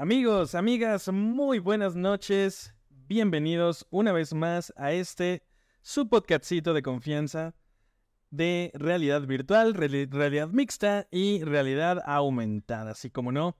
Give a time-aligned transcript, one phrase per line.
[0.00, 2.72] Amigos, amigas, muy buenas noches.
[2.88, 5.42] Bienvenidos una vez más a este
[5.82, 7.54] su podcastito de confianza
[8.30, 12.92] de realidad virtual, reali- realidad mixta y realidad aumentada.
[12.92, 13.58] Así como no,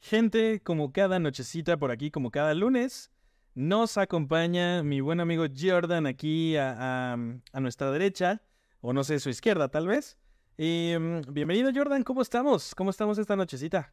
[0.00, 3.10] gente, como cada nochecita por aquí, como cada lunes,
[3.54, 7.18] nos acompaña mi buen amigo Jordan aquí a, a-
[7.52, 8.40] a nuestra derecha,
[8.80, 10.16] o no sé, su izquierda tal vez.
[10.56, 12.74] Y mm, bienvenido Jordan, ¿cómo estamos?
[12.74, 13.92] ¿Cómo estamos esta nochecita?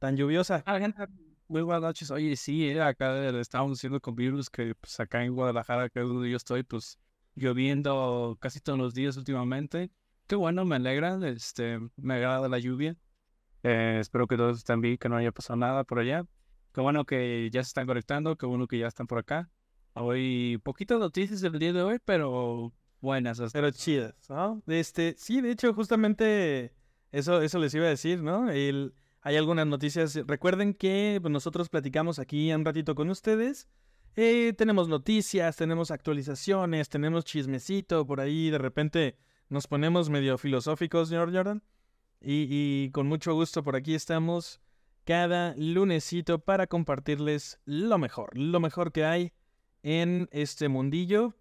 [0.00, 0.62] Tan lluviosa.
[0.64, 1.06] Ah, gente,
[1.46, 2.10] muy buenas noches.
[2.10, 6.00] Oye, sí, eh, acá eh, estábamos haciendo con virus que pues acá en Guadalajara, que
[6.00, 6.98] es donde yo estoy, pues
[7.34, 9.90] lloviendo casi todos los días últimamente.
[10.26, 12.96] Qué bueno, me alegra, este, me agrada la lluvia.
[13.62, 16.24] Eh, espero que todos estén bien, que no haya pasado nada por allá.
[16.72, 19.50] Qué bueno que ya se están conectando, qué bueno que ya están por acá.
[19.92, 22.72] Hoy, poquitas noticias del día de hoy, pero
[23.02, 23.38] buenas.
[23.38, 24.62] hasta- Pero chidas, ¿no?
[24.66, 26.72] Este, sí, de hecho, justamente
[27.12, 28.48] eso, eso les iba a decir, ¿no?
[28.50, 30.14] El, hay algunas noticias.
[30.26, 33.68] Recuerden que pues, nosotros platicamos aquí un ratito con ustedes.
[34.16, 38.50] Eh, tenemos noticias, tenemos actualizaciones, tenemos chismecito por ahí.
[38.50, 39.16] De repente
[39.48, 41.62] nos ponemos medio filosóficos, señor Jordan.
[42.22, 44.60] Y, con mucho gusto por aquí estamos
[45.04, 49.32] cada lunesito para compartirles lo mejor, lo mejor que hay
[49.82, 51.34] en este mundillo.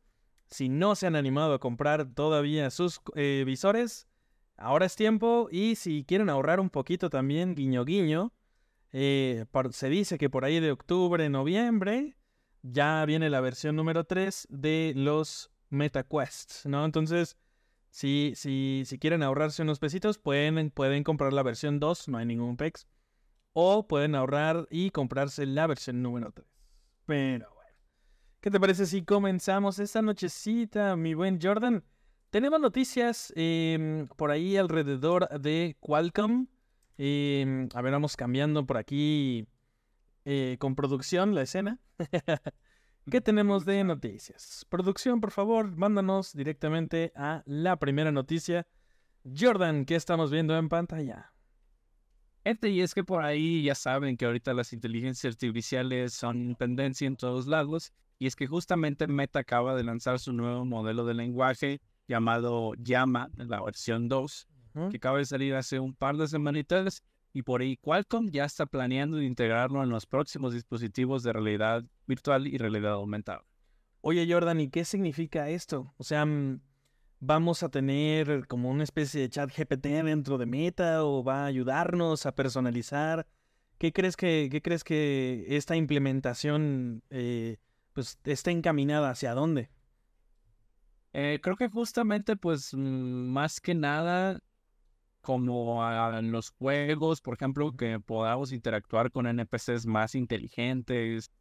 [0.47, 4.07] Si no se han animado a comprar todavía sus eh, visores,
[4.59, 5.47] ahora es tiempo.
[5.51, 8.33] Y si quieren ahorrar un poquito también, guiño guiño,
[8.91, 12.17] eh, se dice que por ahí de octubre, noviembre,
[12.61, 16.85] ya viene la versión número 3 de los MetaQuest, ¿no?
[16.85, 17.37] Entonces,
[17.89, 22.25] si, si, si quieren ahorrarse unos pesitos, pueden, pueden comprar la versión 2, no hay
[22.25, 22.87] ningún pex.
[23.53, 26.47] O pueden ahorrar y comprarse la versión número 3.
[27.05, 27.59] Pero bueno.
[28.41, 31.83] ¿Qué te parece si comenzamos esta nochecita, mi buen Jordan?
[32.29, 36.45] Tenemos noticias em, por ahí alrededor de Qualcomm.
[36.95, 39.47] Em, a ver, vamos cambiando por aquí
[40.25, 41.79] eh, con producción la escena.
[43.09, 44.63] ¿Qué tenemos de noticias?
[44.69, 48.67] Producción, por favor, mándanos directamente a la primera noticia.
[49.25, 51.33] Jordan, ¿qué estamos viendo en pantalla?
[52.43, 57.07] Gente, y es que por ahí ya saben que ahorita las inteligencias artificiales son tendencia
[57.07, 57.91] en todos lados.
[58.19, 63.29] Y es que justamente Meta acaba de lanzar su nuevo modelo de lenguaje llamado Llama,
[63.37, 64.89] la versión 2, Ujú.
[64.89, 67.03] que acaba de salir hace un par de semanitas.
[67.31, 72.47] Y por ahí Qualcomm ya está planeando integrarlo en los próximos dispositivos de realidad virtual
[72.47, 73.45] y realidad aumentada.
[74.01, 75.93] Oye, Jordan, ¿y qué significa esto?
[75.97, 76.59] O sea, mm,
[77.19, 81.45] ¿vamos a tener como una especie de chat GPT dentro de Meta o va a
[81.45, 83.27] ayudarnos a personalizar?
[83.77, 87.57] ¿Qué crees que, qué crees que esta implementación eh,
[87.93, 89.69] pues está encaminada hacia dónde?
[91.13, 92.79] Eh, creo que justamente, pues, mm,
[93.31, 94.39] más que nada,
[95.21, 101.31] como a los juegos, por ejemplo, que podamos interactuar con NPCs más inteligentes,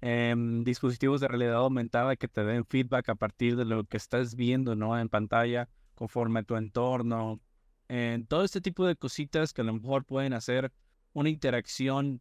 [0.00, 4.34] em, dispositivos de realidad aumentada que te den feedback a partir de lo que estás
[4.36, 4.98] viendo, ¿no?
[4.98, 7.40] En pantalla, conforme a tu entorno,
[7.88, 10.72] eh, todo este tipo de cositas que a lo mejor pueden hacer
[11.12, 12.20] una interacción,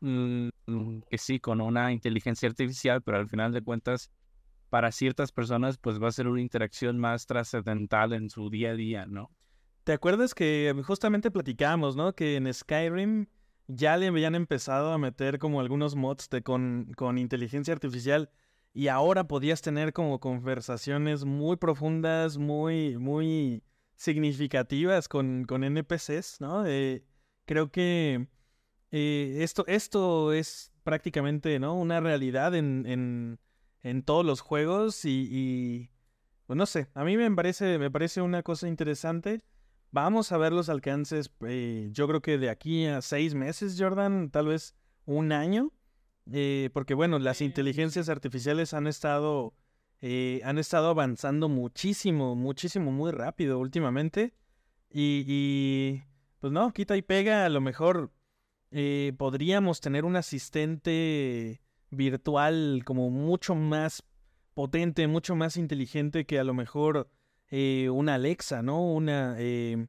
[0.00, 0.48] mm,
[1.10, 4.10] que sí, con una inteligencia artificial, pero al final de cuentas
[4.76, 8.74] para ciertas personas, pues va a ser una interacción más trascendental en su día a
[8.74, 9.30] día, ¿no?
[9.84, 12.14] ¿Te acuerdas que justamente platicamos, ¿no?
[12.14, 13.24] Que en Skyrim
[13.68, 18.28] ya le habían empezado a meter como algunos mods con, con inteligencia artificial
[18.74, 23.62] y ahora podías tener como conversaciones muy profundas, muy, muy
[23.94, 26.66] significativas con, con NPCs, ¿no?
[26.66, 27.02] Eh,
[27.46, 28.28] creo que
[28.90, 31.76] eh, esto, esto es prácticamente, ¿no?
[31.76, 33.38] Una realidad en,
[33.82, 35.90] en todos los juegos y, y,
[36.46, 39.42] pues no sé, a mí me parece, me parece una cosa interesante.
[39.90, 44.30] Vamos a ver los alcances, eh, yo creo que de aquí a seis meses, Jordan,
[44.30, 44.74] tal vez
[45.06, 45.72] un año,
[46.32, 49.54] eh, porque bueno, las inteligencias artificiales han estado,
[50.00, 54.34] eh, han estado avanzando muchísimo, muchísimo, muy rápido últimamente.
[54.90, 56.04] Y, y,
[56.40, 58.12] pues no, quita y pega, a lo mejor
[58.70, 64.02] eh, podríamos tener un asistente virtual como mucho más
[64.54, 67.10] potente, mucho más inteligente que a lo mejor
[67.50, 68.82] eh, una Alexa, ¿no?
[68.92, 69.36] Una...
[69.38, 69.86] Eh...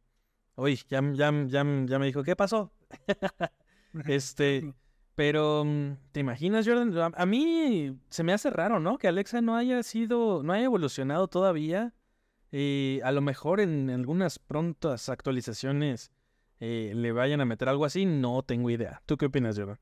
[0.55, 2.71] Uy, ya, ya, ya, ya me dijo, ¿qué pasó?
[4.07, 4.73] este...
[5.17, 6.95] Pero, mm, ¿te imaginas, Jordan?
[6.95, 8.99] A, a mí se me hace raro, ¿no?
[8.99, 11.95] Que Alexa no haya sido, no haya evolucionado todavía.
[12.51, 16.11] Eh, a lo mejor en algunas prontas actualizaciones
[16.59, 19.01] eh, le vayan a meter algo así, no tengo idea.
[19.05, 19.79] ¿Tú qué opinas, Jordan?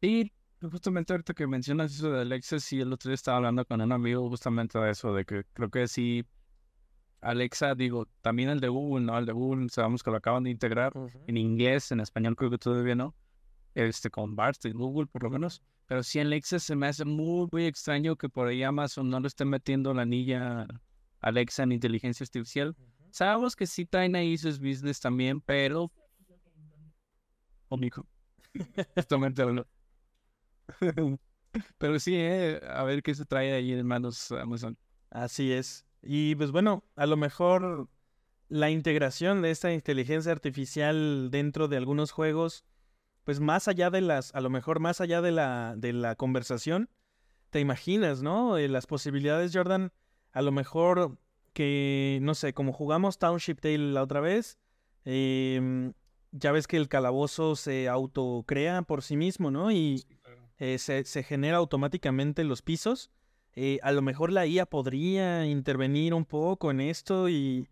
[0.00, 0.32] Y
[0.68, 3.92] justamente ahorita que mencionas eso de Alexa, sí, el otro día estaba hablando con un
[3.92, 6.24] amigo justamente de eso, de que creo que sí,
[7.20, 9.18] Alexa, digo, también el de Google, ¿no?
[9.18, 10.92] El de Google, sabemos que lo acaban de integrar
[11.26, 13.14] en inglés, en español creo que todavía no.
[13.74, 15.62] este, con Bart de Google por lo menos.
[15.86, 19.20] Pero sí en Alexa se me hace muy, muy extraño que por ahí Amazon no
[19.20, 20.66] le esté metiendo la anilla
[21.20, 22.76] Alexa en inteligencia artificial.
[23.10, 25.90] Sabemos que sí traen ahí sus business también, pero...
[27.72, 28.04] Oh, mijo.
[31.78, 34.76] pero sí, eh, a ver qué se trae ahí en manos Amazon.
[35.10, 35.86] Así es.
[36.02, 37.88] Y pues bueno, a lo mejor
[38.48, 42.64] la integración de esta inteligencia artificial dentro de algunos juegos,
[43.24, 46.90] pues más allá de las, a lo mejor más allá de la, de la conversación,
[47.50, 48.56] te imaginas, ¿no?
[48.56, 49.92] Eh, las posibilidades, Jordan,
[50.32, 51.18] a lo mejor
[51.52, 54.58] que, no sé, como jugamos Township Tale la otra vez,
[55.04, 55.92] em,
[56.32, 59.70] ya ves que el calabozo se autocrea por sí mismo, ¿no?
[59.72, 60.04] Y
[60.60, 63.10] eh, se, se, genera automáticamente los pisos.
[63.54, 67.66] Eh, a lo mejor la IA podría intervenir un poco en esto y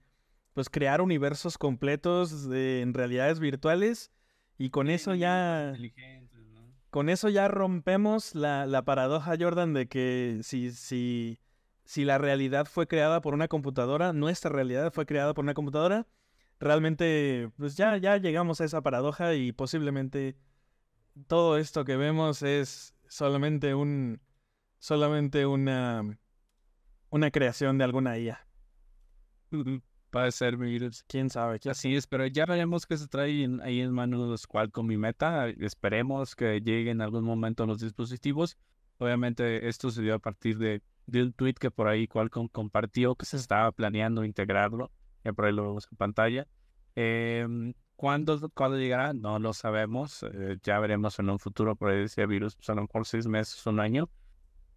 [0.55, 4.11] pues crear universos completos de, en realidades virtuales
[4.56, 5.76] y con eso ya
[6.90, 11.38] con eso ya rompemos la, la, paradoja Jordan de que si, si,
[11.84, 16.06] si la realidad fue creada por una computadora, nuestra realidad fue creada por una computadora,
[16.58, 20.34] realmente pues ya, ya llegamos a esa paradoja y posiblemente
[21.26, 24.20] todo esto que vemos es solamente un
[24.79, 26.19] solamente una,
[27.11, 28.47] una creación de alguna IA.
[30.11, 31.05] Puede ser virus.
[31.06, 31.61] Quién sabe.
[31.69, 35.49] Así es, pero ya veremos qué se trae ahí en manos con mi Meta.
[35.49, 38.56] Esperemos que llegue en algún momento a los dispositivos.
[38.99, 40.82] Obviamente, esto se dio a partir de,
[41.12, 44.91] un tweet que por ahí Qualcomm compartió que se estaba planeando integrarlo.
[45.25, 46.47] Ya por ahí lo vemos en pantalla.
[46.97, 48.39] Eh, ¿cuándo,
[48.77, 49.12] llegará?
[49.12, 50.23] No lo sabemos.
[50.23, 51.75] Eh, ya veremos en un futuro.
[51.75, 54.09] Por decía virus, pues a lo mejor seis meses, un año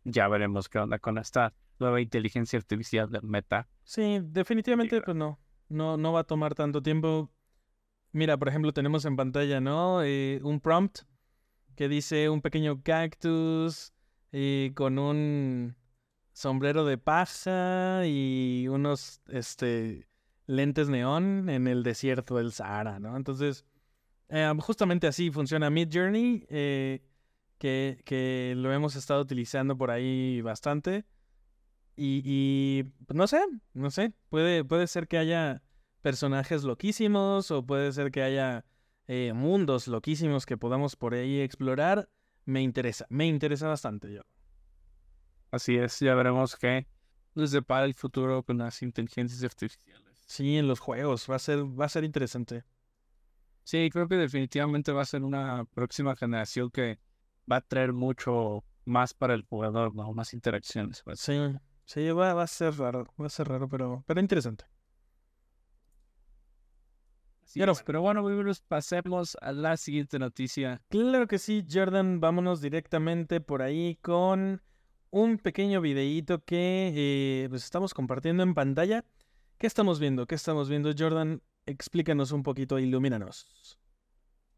[0.04, 3.68] ya veremos qué onda con esta nueva inteligencia artificial de Meta.
[3.84, 5.40] Sí, definitivamente pues no,
[5.70, 7.30] no, no va a tomar tanto tiempo.
[8.12, 10.02] Mira, por ejemplo, tenemos en pantalla, ¿no?
[10.02, 11.02] Eh, un prompt
[11.76, 13.94] que dice un pequeño cactus
[14.32, 15.76] y con un
[16.34, 20.08] sombrero de paja y unos este
[20.52, 23.16] lentes neón en el desierto del Sahara, ¿no?
[23.16, 23.66] Entonces,
[24.30, 26.46] eh, justamente así funciona Mid Journey.
[26.50, 27.02] Eh,
[27.58, 31.06] que, lo hemos estado utilizando por ahí bastante.
[31.96, 33.42] Y, pues, no sé,
[33.74, 35.62] no sé, puede, puede ser que haya
[36.02, 38.66] personajes loquísimos o puede ser que haya
[39.08, 42.10] eh, mundos loquísimos que podamos por ahí explorar.
[42.46, 44.22] Me interesa, me interesa bastante yo.
[45.52, 46.88] Así es, ya veremos qué
[47.36, 50.11] nos depara el futuro con las inteligencias artificiales.
[50.32, 52.64] Sí, en los juegos, va a ser, va a ser interesante.
[53.66, 57.00] Sí, creo que definitivamente va a ser una próxima generación que
[57.52, 60.14] va a traer mucho más para el jugador, ¿no?
[60.14, 61.04] Más interacciones.
[61.16, 61.34] Sí,
[61.84, 64.64] sí, va, va, a ser raro, va a ser raro, pero, pero interesante.
[67.54, 68.24] Pero, pero bueno,
[68.70, 70.82] pasemos a la siguiente noticia.
[70.88, 74.62] Claro que sí, Jordan, vámonos directamente por ahí con
[75.10, 79.04] un pequeño videíto que eh, pues estamos compartiendo en pantalla.
[79.62, 80.26] ¿Qué estamos viendo?
[80.26, 81.40] ¿Qué estamos viendo, Jordan?
[81.68, 83.78] Explícanos un poquito, ilumínanos.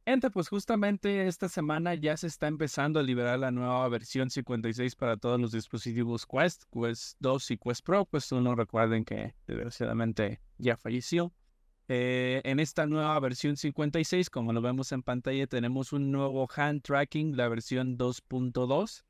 [0.05, 4.95] Gente, pues justamente esta semana ya se está empezando a liberar la nueva versión 56
[4.95, 8.05] para todos los dispositivos Quest, Quest 2 y Quest Pro.
[8.05, 11.33] Pues no recuerden que desgraciadamente ya falleció.
[11.89, 16.81] Eh, en esta nueva versión 56, como lo vemos en pantalla, tenemos un nuevo hand
[16.81, 19.03] tracking, la versión 2.2,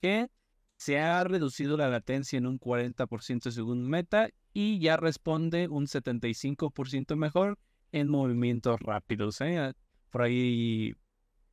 [0.00, 0.30] que
[0.76, 7.16] se ha reducido la latencia en un 40% según Meta y ya responde un 75%
[7.16, 7.58] mejor
[7.92, 9.40] en movimientos rápidos.
[9.40, 9.72] ¿eh?
[10.10, 10.94] Por ahí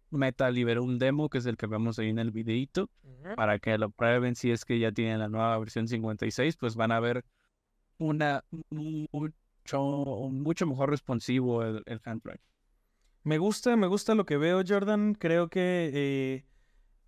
[0.10, 2.90] Meta liberó un demo, que es el que vemos ahí en el videito,
[3.36, 6.92] para que lo prueben si es que ya tienen la nueva versión 56, pues van
[6.92, 7.24] a ver
[7.98, 12.01] una mucho, mucho mejor responsivo el, el
[13.24, 15.13] Me gusta, me gusta lo que veo, Jordan.
[15.13, 16.46] Creo que eh,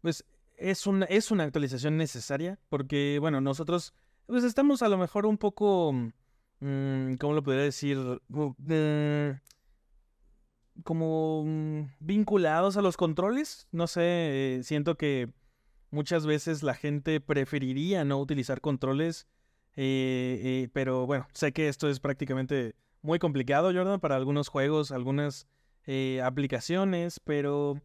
[0.02, 0.26] pues
[0.64, 3.94] es una, es una actualización necesaria, porque bueno, nosotros
[4.26, 5.92] pues estamos a lo mejor un poco,
[6.60, 7.98] mm, ¿cómo lo podría decir?
[8.30, 9.40] Uh, eh,
[10.84, 13.68] como mm, vinculados a los controles.
[13.72, 15.30] No sé, eh, siento que
[15.92, 19.28] muchas veces la gente preferiría no utilizar controles.
[19.76, 25.48] Eh, pero bueno, sé que esto es prácticamente muy complicado, Jordan, para algunos juegos, algunas
[26.24, 27.82] aplicaciones, pero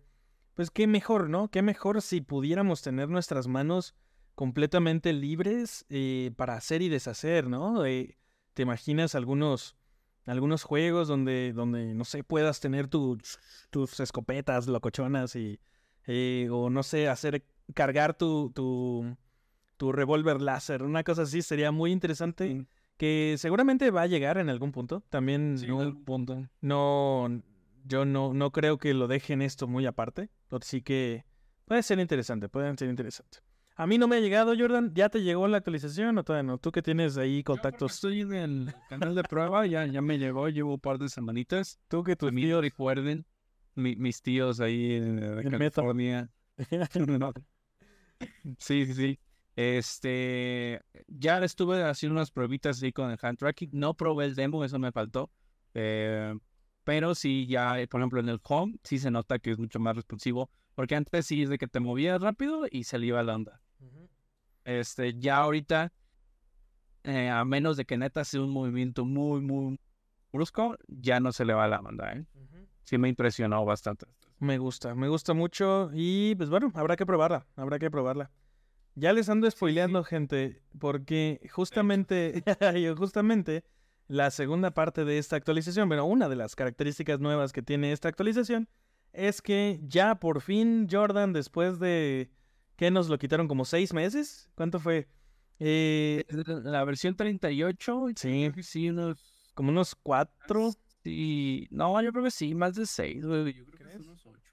[0.58, 1.52] pues qué mejor, ¿no?
[1.52, 3.94] Qué mejor si pudiéramos tener nuestras manos
[4.34, 5.86] completamente libres
[6.34, 7.84] para hacer y deshacer, ¿no?
[7.84, 9.76] ¿Te imaginas algunos
[10.26, 13.38] algunos juegos donde, donde no sé, puedas tener tus
[14.00, 15.60] escopetas locochonas y,
[16.08, 19.16] eh, o no sé, hacer, cargar tu, tu,
[19.76, 22.66] tu revólver láser, una cosa así sería muy interesante.
[22.96, 25.04] Que seguramente va a llegar en algún punto.
[25.08, 26.48] También no, punto.
[26.60, 27.28] no,
[27.84, 30.30] yo no, no creo que lo dejen esto muy aparte.
[30.50, 31.25] Así que
[31.64, 33.38] puede ser interesante, puede ser interesante.
[33.76, 34.93] A mí no me ha llegado, Jordan.
[34.95, 36.59] ¿Ya te llegó la actualización o todavía no?
[36.59, 37.93] Tú que tienes ahí contactos.
[37.95, 41.78] estoy en el canal de prueba, ya, ya me llegó, llevo un par de semanitas.
[41.87, 43.25] Tú que tus tíos recuerden,
[43.76, 45.50] mi- mis tíos ahí en, En.
[45.50, 46.28] California.
[48.59, 49.19] Sí, sí, sí.
[49.55, 53.71] Este, ya estuve haciendo unas pruebitas así con el hand tracking.
[53.73, 55.31] No probé el demo, eso me faltó.
[55.75, 56.35] Eh,
[56.88, 59.78] pero sí, ya, eh, por ejemplo, en el home, sí se nota que es mucho
[59.78, 60.49] más responsivo.
[60.75, 63.61] Porque antes sí es de que te movías rápido y se le iba la onda.
[64.64, 65.92] Este, ya ahorita,
[67.04, 69.78] eh, a menos de que neta sea un movimiento muy, muy
[70.33, 72.25] brusco, ya no se le va la onda, ¿eh?
[72.85, 74.07] Sí me impresionó bastante.
[74.38, 78.30] Me gusta, me gusta mucho y pues bueno, habrá que probarla, habrá que probarla.
[78.95, 82.42] Ya les ando spoileando, gente, porque justamente,
[82.97, 83.62] justamente
[84.08, 88.08] la segunda parte de esta actualización, bueno, una de las características nuevas que tiene esta
[88.08, 88.68] actualización
[89.12, 92.30] es que ya por fin Jordan, después de
[92.76, 95.08] que nos lo quitaron como seis meses, ¿cuánto fue?
[95.60, 96.24] Eh,
[96.64, 100.70] La versión 38, sí, que sí, unos como unos cuatro,
[101.02, 103.52] Sí, no, yo creo que sí, más de seis, güey.
[103.54, 103.96] Yo creo que ¿Crees?
[103.96, 104.52] son unos ocho.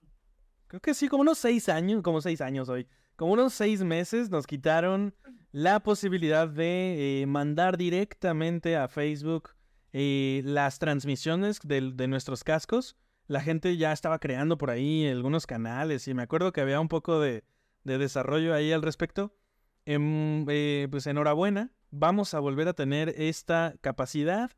[0.67, 2.88] Creo que sí, como unos seis años, como seis años hoy.
[3.15, 5.13] Como unos seis meses nos quitaron
[5.55, 9.51] la posibilidad de eh, mandar directamente a Facebook
[9.93, 12.97] eh, las transmisiones de, nuestros cascos.
[13.27, 16.89] La gente ya estaba creando por ahí algunos canales y me acuerdo que había un
[16.89, 17.45] poco de,
[17.85, 19.33] de desarrollo ahí al respecto.
[19.85, 24.51] Em, eh, pues enhorabuena, vamos a volver a tener esta capacidad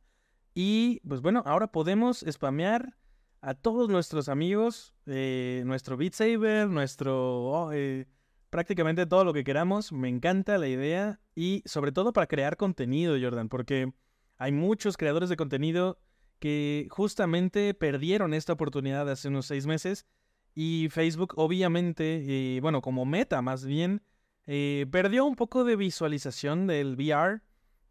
[0.56, 2.98] y pues bueno, ahora podemos spamear
[3.42, 7.44] a todos nuestros amigos, nuestro Beat Saber, nuestro...
[7.44, 7.72] oh,
[8.58, 9.92] prácticamente todo lo que queramos.
[9.92, 13.94] Me encanta la idea y sobre todo para crear contenido, Jordan, porque
[14.40, 16.00] hay muchos creadores de contenido
[16.40, 20.08] que justamente perdieron esta oportunidad hace unos seis meses
[20.56, 24.02] y Facebook obviamente, eh, bueno, como meta más bien,
[24.48, 27.42] eh, perdió un poco de visualización del VR.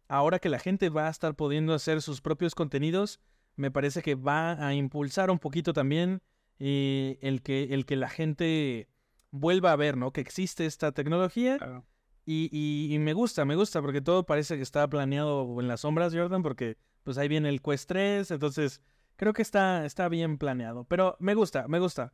[0.09, 3.21] Ahora que la gente va a estar pudiendo hacer sus propios contenidos,
[3.55, 6.21] me parece que va a impulsar un poquito también
[6.59, 8.89] eh, el, que, el que la gente
[9.37, 10.11] vuelva a ver, ¿no?
[10.11, 11.85] Que existe esta tecnología Claro.
[12.25, 15.81] y, y- y me gusta, me gusta, porque todo parece que está planeado en las
[15.81, 18.81] sombras, Jordan, porque pues ahí viene el Quest 3, entonces
[19.15, 22.13] creo que está, está bien planeado, pero me gusta, me gusta.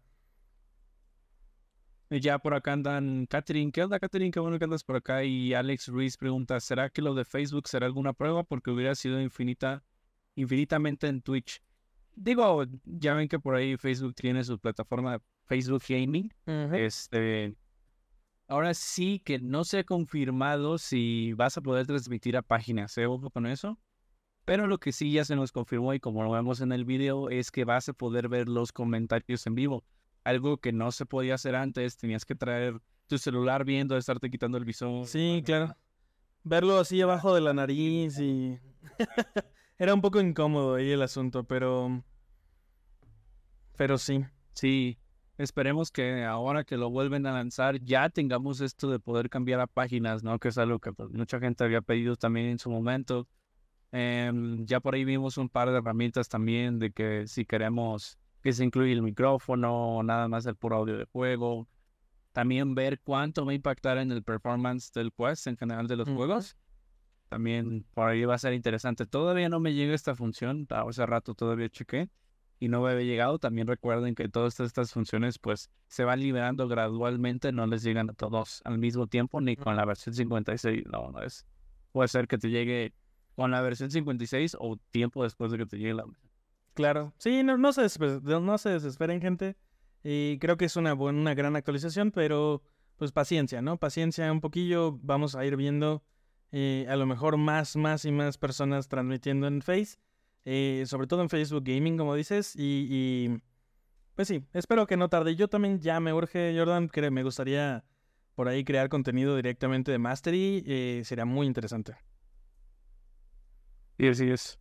[2.09, 3.71] Y ya por acá andan Catherine.
[3.71, 4.29] ¿Qué onda, Catherine?
[4.29, 5.23] Qué bueno que andas por acá.
[5.23, 8.43] Y Alex Ruiz pregunta: ¿Será que lo de Facebook será alguna prueba?
[8.43, 9.83] Porque hubiera sido infinita,
[10.35, 11.59] infinitamente en Twitch.
[12.15, 16.33] Digo, ya ven que por ahí Facebook tiene su plataforma Facebook Gaming.
[16.73, 17.55] Este.
[18.47, 23.05] Ahora sí que no se ha confirmado si vas a poder transmitir a páginas, ¿eh?
[23.05, 23.79] Ojo con eso.
[24.45, 27.29] Pero lo que sí ya se nos confirmó y como lo vemos en el video
[27.29, 29.85] es que vas a poder ver los comentarios en vivo.
[30.25, 34.57] Algo que no se podía hacer antes, tenías que traer tu celular viendo, estarte quitando
[34.57, 35.07] el visor.
[35.07, 35.75] Sí, claro.
[36.43, 38.59] Verlo así abajo de la nariz y...
[39.77, 42.03] Era un poco incómodo ahí el asunto, pero...
[43.77, 44.25] Pero sí.
[44.53, 44.99] Sí,
[45.37, 49.67] esperemos que ahora que lo vuelven a lanzar ya tengamos esto de poder cambiar a
[49.67, 50.39] páginas, ¿no?
[50.39, 53.27] Que es algo que pues, mucha gente había pedido también en su momento.
[53.91, 58.51] Em, ya por ahí vimos un par de herramientas también de que si queremos que
[58.51, 61.67] se incluya el micrófono o nada más el puro audio de juego.
[62.33, 66.07] También ver cuánto va a impactar en el performance del Quest en general de los
[66.07, 66.17] Ujú.
[66.17, 66.57] juegos.
[67.29, 69.05] También por ahí va a ser interesante.
[69.05, 70.67] Todavía no me llega esta función.
[70.69, 72.09] Hace rato todavía chequé
[72.63, 73.39] y no había llegado.
[73.39, 77.51] También recuerden que todas estas funciones pues se van liberando gradualmente.
[77.51, 80.83] No les llegan a todos al mismo tiempo ni con la versión 56.
[80.89, 81.45] No, no es.
[81.91, 82.93] Puede ser que te llegue
[83.35, 86.05] con la versión 56 o tiempo después de que te llegue la
[86.73, 87.13] Claro.
[87.17, 89.57] Sí, no, no, se, desesper- no se desesperen, gente.
[90.01, 92.63] Y creo que es una, buena, una gran actualización, pero
[92.95, 93.77] pues paciencia, ¿no?
[93.77, 94.97] Paciencia un poquillo.
[95.01, 96.01] Vamos a ir viendo
[96.53, 99.97] eh, a lo mejor más, más y más personas transmitiendo en Face.
[100.45, 102.55] Eh, sobre todo en Facebook Gaming, como dices.
[102.55, 103.41] Y, y,
[104.15, 105.35] pues sí, espero que no tarde.
[105.35, 107.83] Yo también ya me urge, Jordan, que me gustaría
[108.35, 110.63] por ahí crear contenido directamente de Mastery.
[110.65, 111.95] eh, sería muy interesante.
[113.97, 114.59] Y así es.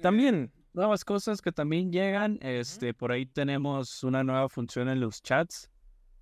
[0.00, 2.38] También, Nuevas cosas que también llegan.
[2.42, 5.70] Este, por ahí tenemos una nueva función en los chats.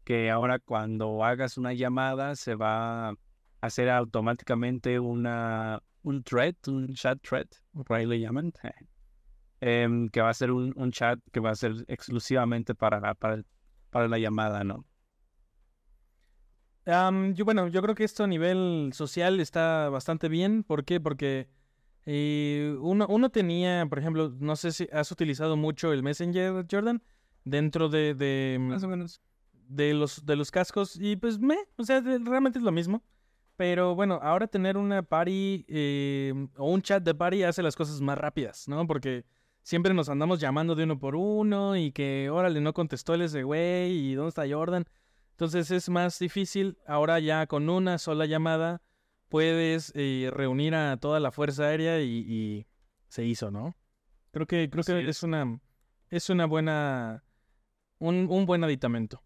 [0.05, 3.15] Que ahora cuando hagas una llamada se va a
[3.61, 8.53] hacer automáticamente una un thread, un chat thread, por ahí le llaman.
[9.61, 13.15] em, que va a ser un, un chat que va a ser exclusivamente para la,
[13.15, 13.47] para, el-
[13.91, 14.87] para la llamada, ¿no?
[17.35, 20.63] Yo, bueno, yo creo que esto a nivel social está bastante bien.
[20.65, 21.01] ¿Por qué?
[21.01, 21.49] Porque
[22.05, 27.03] eh, uno, uno tenía, por ejemplo, no sé si has utilizado mucho el Messenger, Jordan.
[27.45, 29.23] dentro de, de, Más o menos.
[29.53, 33.03] de los, de los cascos y pues me, o sea, realmente es lo mismo.
[33.57, 38.01] Pero bueno, ahora tener una party eh, o un chat de party hace las cosas
[38.01, 38.87] más rápidas, ¿no?
[38.87, 39.25] Porque
[39.63, 43.45] siempre nos andamos llamando de uno por uno y que, órale, no contestó el ese
[43.45, 44.85] güey y dónde está Jordan.
[45.31, 46.79] Entonces es más difícil.
[46.87, 48.83] Ahora ya con una sola llamada
[49.29, 52.67] puedes eh, reunir a toda la Fuerza Aérea y, y
[53.09, 53.77] se hizo, ¿no?
[54.33, 55.09] Creo que, creo Así que es.
[55.09, 55.61] es una,
[56.11, 57.25] es una buena,
[57.99, 59.23] un, un buen aditamento.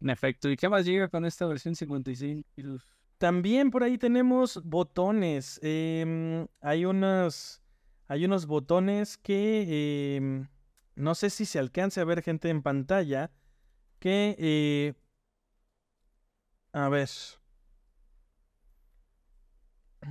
[0.00, 0.48] En efecto.
[0.48, 2.48] ¿Y qué más llega con esta versión 55?
[2.64, 2.84] Uf.
[3.18, 5.58] También por ahí tenemos botones.
[5.62, 7.60] em, hay unos,
[8.06, 10.48] hay unos botones que em,
[10.94, 13.32] no sé si se alcance a ver gente en pantalla.
[13.98, 14.94] Que, eh,
[16.72, 17.08] a ver.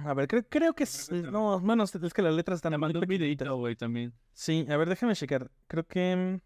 [0.05, 2.99] A ver, creo, creo que es, no, bueno, es que las letras están muy mandó
[2.99, 4.13] un videito, güey, también.
[4.33, 5.49] Sí, a ver, déjame checar.
[5.67, 6.41] Creo que.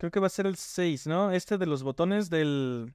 [0.00, 1.30] Creo que va a ser el 6, ¿no?
[1.30, 2.94] Este de los botones del.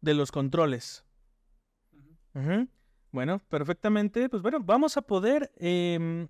[0.00, 1.04] De los controles.
[3.10, 4.28] Bueno, perfectamente.
[4.28, 6.28] Pues bueno, vamos a poder em,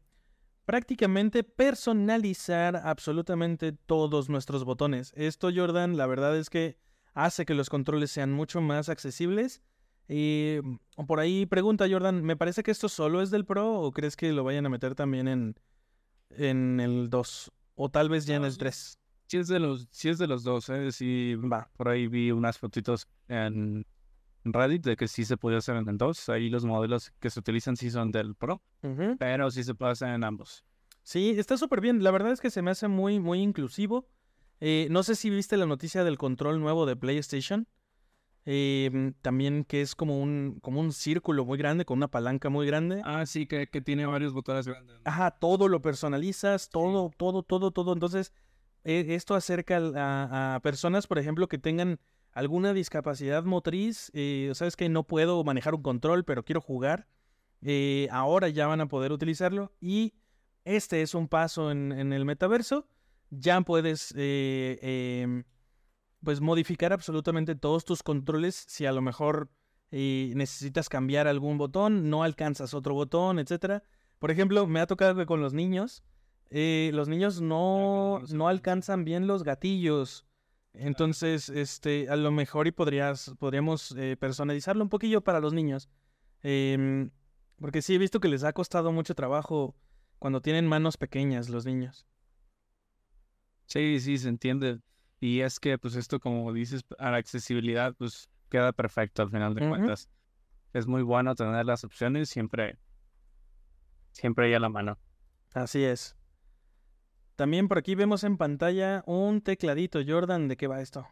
[0.64, 5.12] prácticamente personalizar absolutamente todos nuestros botones.
[5.14, 6.78] Esto, Jordan, la verdad es que
[7.12, 9.60] hace que los controles sean mucho más accesibles.
[10.08, 13.92] Y mm, por ahí pregunta Jordan, ¿me parece que esto solo es del Pro o
[13.92, 15.60] crees que lo vayan a meter también en,
[16.30, 17.52] en el 2?
[17.76, 18.58] O tal vez ya en el sí.
[18.58, 18.98] 3.
[19.28, 20.90] Sí es de los, sí es de los dos, ¿eh?
[20.92, 21.70] Sí, Va.
[21.76, 23.84] por ahí vi unas fotitos en
[24.44, 26.28] Reddit de que sí se puede hacer en el 2.
[26.28, 28.62] Ahí los modelos que se utilizan sí son del Pro,
[29.18, 30.64] pero sí se puede hacer en ambos.
[31.02, 32.02] Sí, está súper bien.
[32.02, 34.08] La verdad es que se me hace muy, muy inclusivo.
[34.60, 37.66] Eh, no sé si viste la noticia del control nuevo de PlayStation.
[38.48, 42.64] Eh, también que es como un, como un círculo muy grande, con una palanca muy
[42.66, 43.02] grande.
[43.04, 44.96] Ah, sí, que, que tiene varios botones grandes.
[45.04, 47.92] Ajá, todo lo personalizas, todo, todo, todo, todo.
[47.92, 48.32] Entonces,
[48.84, 51.98] eh, esto acerca a personas, por ejemplo, que tengan
[52.32, 54.12] alguna discapacidad motriz.
[54.14, 57.08] eh, Sabes que no puedo manejar un control, pero quiero jugar.
[57.62, 59.72] eh, ahora ya van a poder utilizarlo.
[59.80, 60.14] Y
[60.64, 62.86] este es un paso en, en el metaverso.
[63.30, 64.78] Ya puedes eh,
[65.24, 65.42] em,
[66.22, 68.54] pues modificar absolutamente todos tus controles.
[68.68, 69.50] Si a lo mejor
[69.90, 73.82] eh, necesitas cambiar algún botón, no alcanzas otro botón, etcétera.
[74.18, 76.02] Por ejemplo, me ha tocado que con los niños,
[76.50, 80.26] eh, los niños no, no alcanzan bien los gatillos.
[80.72, 85.88] Entonces, este, a lo mejor y podrías, podríamos eh, personalizarlo un poquillo para los niños.
[86.42, 87.10] Em,
[87.58, 89.74] porque sí he visto que les ha costado mucho trabajo
[90.18, 92.06] cuando tienen manos pequeñas los niños.
[93.66, 94.80] Sí, sí, se entiende.
[95.20, 99.54] Y es que, pues, esto, como dices, a la accesibilidad, pues, queda perfecto al final
[99.54, 100.08] de cuentas.
[100.72, 102.78] Es muy bueno tener las opciones siempre,
[104.12, 104.98] siempre ahí a la mano.
[105.54, 106.16] Así es.
[107.36, 110.00] También por aquí vemos en pantalla un tecladito.
[110.06, 111.06] Jordan, ¿de qué va esto?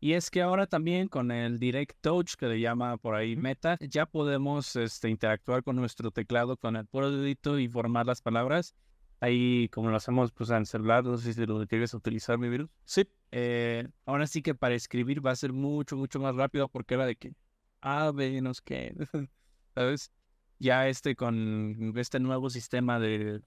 [0.00, 3.76] Y es que ahora también con el Direct Touch, que le llama por ahí Meta,
[3.80, 8.74] ya podemos este, interactuar con nuestro teclado con el puro dedito y formar las palabras.
[9.20, 12.48] Ahí, como lo hacemos pues, en el celular, no sé si lo quieres utilizar, mi
[12.48, 12.70] virus.
[12.84, 13.08] Sí.
[13.32, 17.04] Eh, ahora sí que para escribir va a ser mucho, mucho más rápido porque era
[17.04, 17.34] de que
[17.80, 18.94] A, B, no sé qué,
[19.74, 20.12] ¿sabes?
[20.58, 23.42] Ya este con este nuevo sistema de,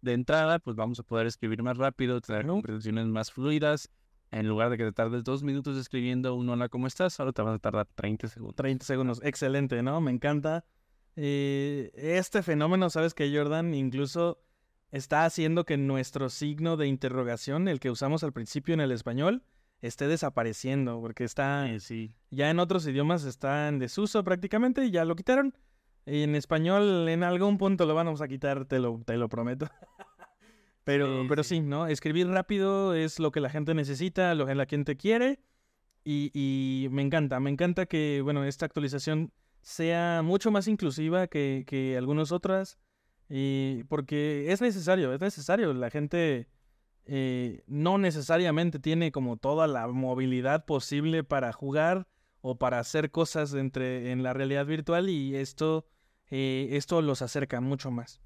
[0.00, 3.90] de entrada, pues vamos a poder escribir más rápido, tener conversaciones más fluidas.
[4.32, 7.18] En lugar de que te tardes dos minutos escribiendo un hola, ¿cómo estás?
[7.20, 8.56] Ahora te vas a tardar 30 segundos.
[8.56, 9.20] 30 segundos.
[9.22, 10.00] Excelente, ¿no?
[10.00, 10.64] Me encanta.
[11.14, 13.72] Eh, este fenómeno, ¿sabes que Jordan?
[13.72, 14.42] Incluso
[14.96, 19.42] está haciendo que nuestro signo de interrogación, el que usamos al principio en el español,
[19.80, 22.14] esté desapareciendo, porque está Eh, sí.
[22.30, 25.54] ya en otros idiomas está en desuso prácticamente y ya lo quitaron.
[26.06, 29.68] Y en español en algún punto lo vamos a quitar, te lo, te lo prometo.
[30.84, 31.56] pero, Sí, pero sí.
[31.56, 31.86] sí, ¿no?
[31.86, 35.40] Escribir rápido es lo que la gente necesita, lo que la gente quiere.
[36.04, 39.32] Y, y me encanta, me encanta que, bueno, esta actualización
[39.62, 42.78] sea mucho más inclusiva que, que algunas otras.
[43.28, 45.72] Y porque es necesario, es necesario.
[45.74, 46.48] La gente
[47.04, 52.08] eh, no necesariamente tiene como toda la movilidad posible para jugar
[52.40, 55.86] o para hacer cosas entre, en la realidad virtual y esto,
[56.30, 58.20] eh, esto los acerca mucho más.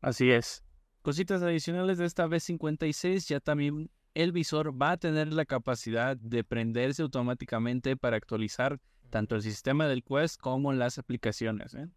[0.00, 0.62] Así es.
[1.02, 6.44] Cositas adicionales de esta B56, ya también el visor va a tener la capacidad de
[6.44, 11.74] prenderse automáticamente para actualizar tanto el sistema del Quest como las aplicaciones.
[11.74, 11.88] ¿eh?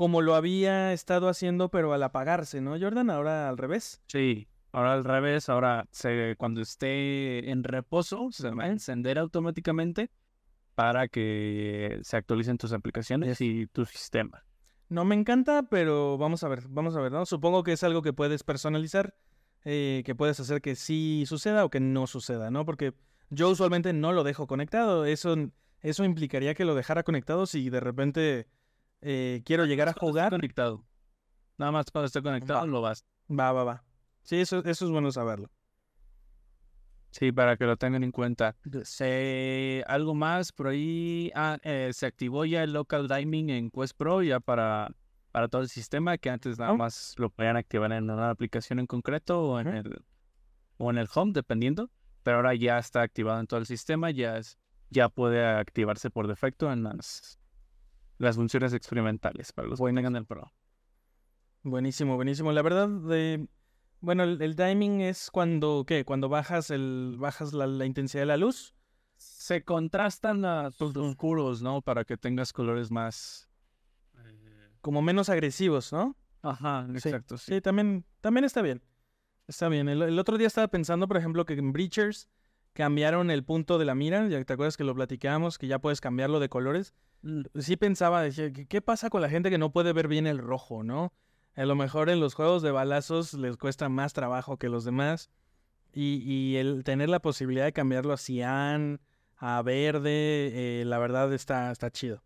[0.00, 3.10] Como lo había estado haciendo, pero al apagarse, ¿no, Jordan?
[3.10, 4.00] Ahora al revés.
[4.06, 10.10] Sí, ahora al revés, ahora se, cuando esté en reposo se va a encender automáticamente
[10.74, 14.42] para que se actualicen tus aplicaciones y tu sistema.
[14.88, 17.26] No me encanta, pero vamos a ver, vamos a ver, ¿no?
[17.26, 19.14] Supongo que es algo que puedes personalizar,
[19.66, 22.64] eh, que puedes hacer que sí suceda o que no suceda, ¿no?
[22.64, 22.94] Porque
[23.28, 25.04] yo usualmente no lo dejo conectado.
[25.04, 25.36] Eso,
[25.82, 28.46] eso implicaría que lo dejara conectado si de repente
[29.02, 30.30] eh, quiero llegar a jugar.
[30.30, 30.84] Conectado.
[31.58, 33.04] Nada más cuando esté conectado lo vas.
[33.30, 33.84] Va, va, va.
[34.22, 35.50] Sí, eso, eso es bueno saberlo.
[37.10, 38.56] Sí, para que lo tengan en cuenta.
[38.84, 41.32] Se, algo más por ahí.
[41.34, 44.94] Ah, eh, se activó ya el local diming en Quest Pro ya para,
[45.32, 46.76] para todo el sistema, que antes nada Oh.
[46.76, 50.04] más lo podían activar en una aplicación en concreto o en el
[50.78, 51.90] o en el home, dependiendo.
[52.22, 54.56] Pero ahora ya está activado en todo el sistema, ya es,
[54.90, 57.39] ya puede activarse por defecto en las,
[58.20, 60.52] las funciones experimentales para los que tengan el Pro.
[61.62, 62.52] Buenísimo, buenísimo.
[62.52, 63.48] La verdad, de,
[64.00, 66.04] bueno, el, el timing es cuando, ¿qué?
[66.04, 68.74] Cuando bajas el, bajas la, la intensidad de la luz.
[69.16, 71.82] Se contrastan los oscuros, ¿no?
[71.82, 73.48] Para que tengas colores más.
[74.18, 76.16] eh, como menos agresivos, ¿no?
[76.42, 77.36] Ajá, Sí, exacto.
[77.36, 77.54] Sí.
[77.54, 78.82] Sí, también, también está bien.
[79.46, 79.88] Está bien.
[79.88, 82.28] El, el otro día estaba pensando, por ejemplo, que en Breachers
[82.80, 84.26] cambiaron el punto de la mira.
[84.28, 86.94] Ya te acuerdas que lo platicábamos, que ya puedes cambiarlo de colores.
[87.58, 90.38] Sí pensaba, decía, ¿qué, qué pasa con la gente que no puede ver bien el
[90.38, 91.12] rojo, no?
[91.56, 95.28] A lo mejor en los juegos de balazos les cuesta más trabajo que los demás.
[95.92, 99.02] Y, y el tener la posibilidad de cambiarlo a cian,
[99.36, 102.24] a verde, eh, la verdad está, está chido.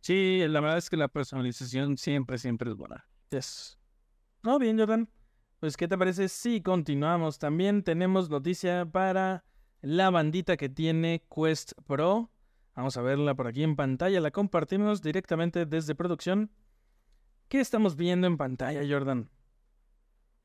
[0.00, 3.06] Sí, la verdad es que la personalización siempre, siempre es buena.
[3.28, 3.78] Yes.
[4.42, 5.10] No, bien, Jordan.
[5.64, 7.38] Pues, ¿qué te parece si continuamos?
[7.38, 9.46] También tenemos noticia para
[9.80, 12.30] la bandita que tiene Quest Pro.
[12.76, 14.20] Vamos a verla por aquí en pantalla.
[14.20, 16.50] La compartimos directamente desde producción.
[17.48, 19.30] ¿Qué estamos viendo en pantalla, Jordan?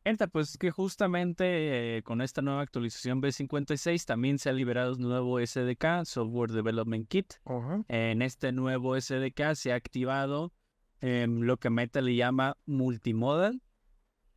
[0.05, 5.01] Enta, pues que justamente eh, con esta nueva actualización B56 también se ha liberado un
[5.01, 7.33] nuevo SDK, Software Development Kit.
[7.89, 10.53] En este nuevo SDK se ha activado
[11.01, 13.61] em, lo que Meta le llama multimodal,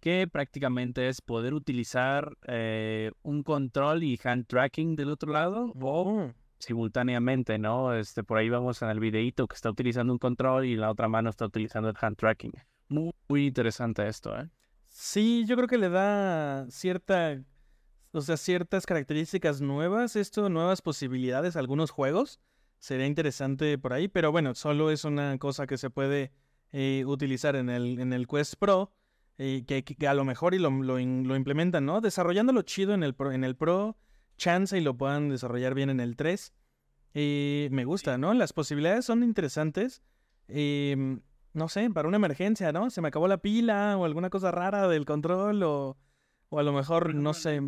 [0.03, 6.03] que prácticamente es poder utilizar eh, un control y hand tracking del otro lado o
[6.03, 7.95] Oh, simultáneamente, ¿no?
[7.95, 11.07] Este, por ahí vamos en el videíto que está utilizando un control y la otra
[11.07, 12.53] mano está utilizando el hand tracking.
[12.89, 14.49] Muy, muy interesante esto, ¿eh?
[14.89, 17.41] Sí, yo creo que le da cierta,
[18.11, 22.41] o sea, ciertas características nuevas, esto, nuevas posibilidades a algunos juegos.
[22.81, 26.33] Sería interesante por ahí, pero bueno, solo es una cosa que se puede
[26.73, 28.91] eh, utilizar en el, en el Quest Pro,
[29.39, 32.01] eh, que, que a lo mejor y lo, lo, lo implementan, ¿no?
[32.01, 33.97] Desarrollándolo chido en el Pro, en el Pro,
[34.37, 36.53] chance y lo puedan desarrollar bien en el 3.
[37.15, 38.33] Eh, me gusta, ¿no?
[38.35, 40.03] Las posibilidades son interesantes.
[40.49, 41.21] Em,
[41.53, 42.91] no sé, para una emergencia, ¿no?
[42.91, 45.99] Se me acabó la pila o alguna cosa rara del control o,
[46.49, 47.61] o a lo mejor, no sé.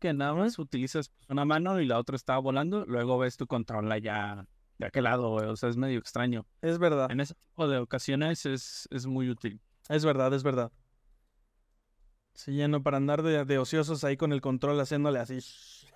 [0.00, 3.90] Que nada más utilizas una mano y la otra está volando, luego ves tu control
[3.90, 4.46] allá
[4.78, 5.46] de aquel lado, güey.
[5.46, 6.46] O sea, es medio extraño.
[6.60, 9.60] Es verdad, En ese tipo de ocasiones es, es muy útil.
[9.88, 10.72] Es verdad, es verdad.
[12.34, 15.38] Sí, ya no para andar de, de ociosos ahí con el control haciéndole así.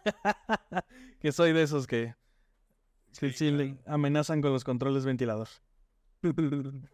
[1.21, 2.15] que soy de esos que
[3.13, 5.49] sí, sí, amenazan con los controles ventilador.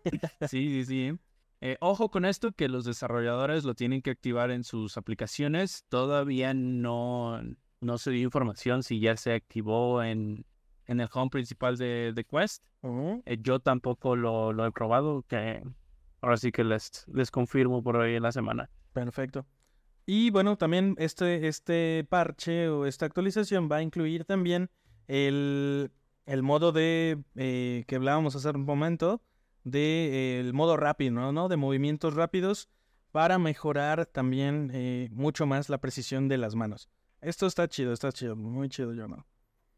[0.49, 1.19] Sí, sí, sí.
[1.61, 5.85] Eh, ojo con esto, que los desarrolladores lo tienen que activar en sus aplicaciones.
[5.89, 7.41] Todavía no,
[7.81, 10.45] no se dio información si ya se activó en,
[10.87, 12.63] en el home principal de, de Quest.
[12.83, 13.23] Ujú.
[13.27, 15.63] Eh, yo tampoco lo, lo he probado, que
[16.21, 18.71] ahora sí que les, les confirmo por hoy en la semana.
[18.93, 19.47] Perfecto.
[20.07, 24.71] Y bueno, también este, este parche o esta actualización va a incluir también
[25.09, 25.91] el,
[26.27, 29.21] el modo de eh, que hablábamos hace un momento,
[29.65, 29.79] de
[30.13, 31.33] eh, el modo rápido, ¿no?
[31.33, 31.49] ¿no?
[31.49, 32.69] De movimientos rápidos
[33.11, 36.89] para mejorar también eh, mucho más la precisión de las manos.
[37.21, 39.27] Esto está chido, está chido, muy chido, yo no.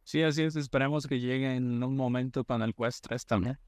[0.02, 0.56] Sí, así es.
[0.56, 3.58] Esperemos que llegue en un momento con el Quest 3 también.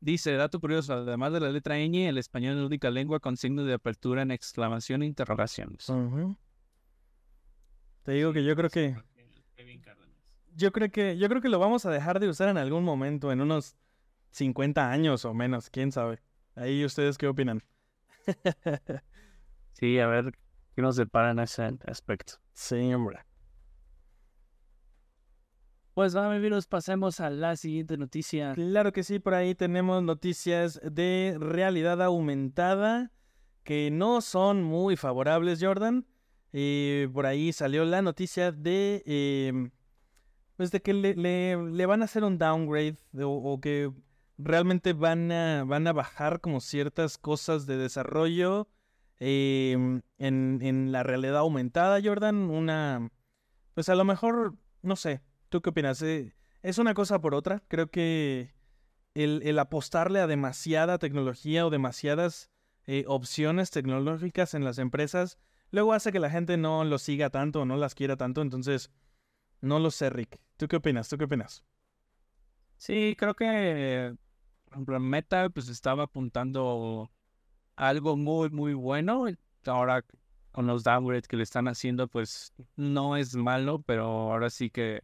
[0.00, 3.36] Dice, dato curioso, además de la letra ñ, el español es la única lengua con
[3.36, 5.86] signo de apertura en exclamación e interrogaciones.
[8.04, 8.96] Te digo que yo creo que
[10.54, 13.32] yo creo que yo creo que lo vamos a dejar de usar en algún momento,
[13.32, 13.76] en unos
[14.30, 16.20] 50 años o menos, quién sabe.
[16.54, 17.62] Ahí ustedes qué opinan.
[19.72, 20.32] Sí, a ver
[20.74, 22.40] qué nos depara en ese aspecto.
[22.52, 23.20] Sí, hombre.
[25.98, 28.54] Pues vamos, virus, pasemos a la siguiente noticia.
[28.54, 33.10] Claro que sí, por ahí tenemos noticias de realidad aumentada
[33.64, 36.06] que no son muy favorables, Jordan.
[36.52, 39.72] Eh, por ahí salió la noticia de em,
[40.56, 43.90] pues de que le, le- van a hacer un downgrade de- o, o que
[44.38, 48.68] realmente van a, van a bajar como ciertas cosas de desarrollo
[49.18, 52.36] em, en, en la realidad aumentada, Jordan.
[52.36, 53.10] Una,
[53.74, 56.02] pues a lo mejor, no sé, ¿tú qué opinas?
[56.02, 57.62] Eh, es una cosa por otra.
[57.68, 58.54] Creo que
[59.14, 62.50] el, apostarle a demasiada tecnología o demasiadas
[62.86, 65.38] eh, opciones tecnológicas en las empresas,
[65.70, 68.42] luego hace que la gente no lo siga tanto o no las quiera tanto.
[68.42, 68.90] Entonces,
[69.60, 70.40] no lo sé, Rick.
[70.56, 71.08] ¿Tú qué opinas?
[71.08, 71.64] ¿Tú qué opinas?
[72.76, 74.14] Sí, creo que
[74.76, 77.10] Meta pues estaba apuntando
[77.76, 79.26] algo muy, muy bueno.
[79.66, 80.04] Ahora
[80.52, 85.02] con los downgrades que le están haciendo, pues no es malo, pero ahora sí que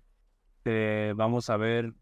[1.16, 1.94] vamos a ver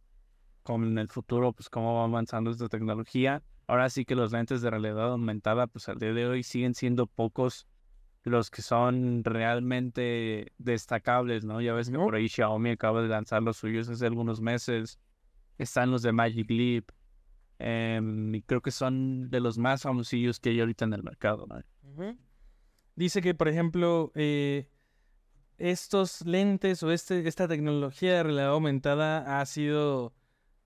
[0.62, 3.42] con en el futuro, pues cómo va avanzando esta tecnología.
[3.66, 7.06] Ahora sí que los lentes de realidad aumentada, pues al día de hoy siguen siendo
[7.06, 7.66] pocos
[8.24, 11.60] los que son realmente destacables, ¿no?
[11.60, 15.00] Ya ves que por ahí Xiaomi acaba de lanzar los suyos hace algunos meses.
[15.58, 16.90] Están los de Magic Leap.
[17.58, 21.46] Em, y creo que son de los más famosillos que hay ahorita en el mercado,
[21.46, 22.14] ¿no?
[22.94, 24.68] Dice que, por ejemplo, eh,
[25.58, 30.12] estos lentes o este, esta tecnología de realidad aumentada ha sido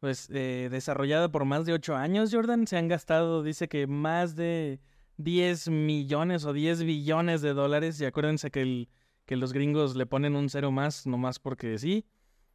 [0.01, 2.67] pues eh, desarrollada por más de 8 años, Jordan.
[2.67, 4.81] Se han gastado, dice que más de
[5.17, 8.01] 10 millones o 10 billones de dólares.
[8.01, 8.89] Y acuérdense que, el,
[9.25, 12.07] que los gringos le ponen un cero más, nomás porque sí.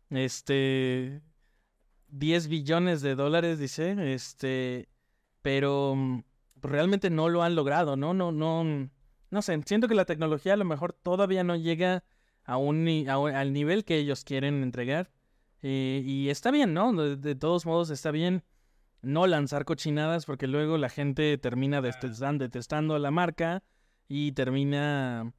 [0.10, 1.22] Este.
[2.10, 4.14] 10 billones de dólares, dice.
[4.14, 4.88] Este.
[5.42, 6.24] Pero mm,
[6.62, 8.14] realmente no lo han logrado, ¿no?
[8.14, 8.90] No, no.
[9.30, 12.04] No sé, siento que la tecnología a lo mejor todavía no llega
[12.44, 15.12] a un, al nivel que ellos quieren entregar.
[15.62, 16.92] Eh, y está bien, ¿no?
[16.94, 18.44] De, todos modos está bien
[19.02, 23.64] no lanzar cochinadas porque luego la gente termina detestando, detestando la marca
[24.08, 25.34] y termina,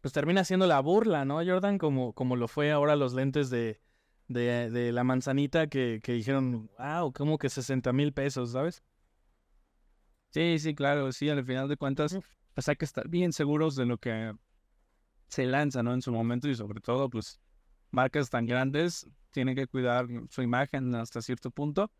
[0.00, 1.78] pues termina haciendo la burla, ¿no, Jordan?
[1.78, 3.80] Como, como lo fue ahora los lentes de,
[4.28, 8.82] de, de la manzanita que, que dijeron, wow, como que 60 mil pesos, ¿sabes?
[10.30, 12.18] Sí, sí, claro, sí, al final de cuentas,
[12.54, 14.34] pues hay que estar bien seguros de lo que
[15.28, 15.94] se lanza, ¿no?
[15.94, 17.40] En su momento y sobre todo, pues,
[17.90, 21.90] marcas tan grandes tienen que cuidar su imagen hasta cierto punto.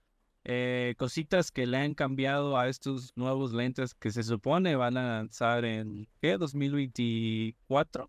[0.44, 5.18] Eh, cositas que le han cambiado a estos nuevos lentes que se supone van a
[5.18, 6.38] lanzar en, ¿qué?
[6.38, 8.06] 2024,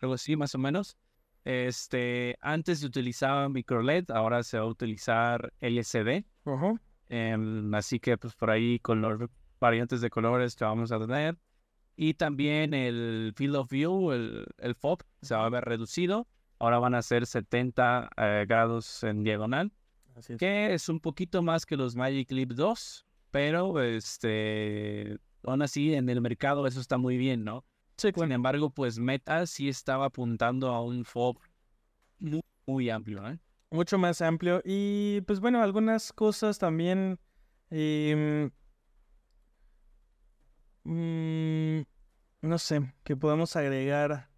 [0.00, 0.96] algo así más o menos.
[1.44, 6.24] Este, antes se utilizaba micro LED, ahora se va a utilizar LCD.
[7.08, 9.28] Em, así que pues por ahí con los
[9.60, 11.36] variantes de colores que vamos a tener.
[12.02, 16.26] Y también el field of view, el, el FOB, se va a ver reducido.
[16.58, 19.72] Ahora van a ser 70 eh, grados en diagonal.
[20.16, 20.40] Así es.
[20.40, 23.06] Que es un poquito más que los Magic Leap 2.
[23.30, 27.64] Pero este aún así en el mercado eso está muy bien, ¿no?
[27.96, 31.38] Sí, Sin embargo, pues Meta sí estaba apuntando a un FOB
[32.18, 33.38] muy, muy amplio, ¿eh?
[33.70, 34.60] Mucho más amplio.
[34.64, 37.20] Y pues bueno, algunas cosas también.
[37.70, 38.50] Eh,
[40.84, 41.82] Mm,
[42.42, 44.28] no sé, que podemos agregar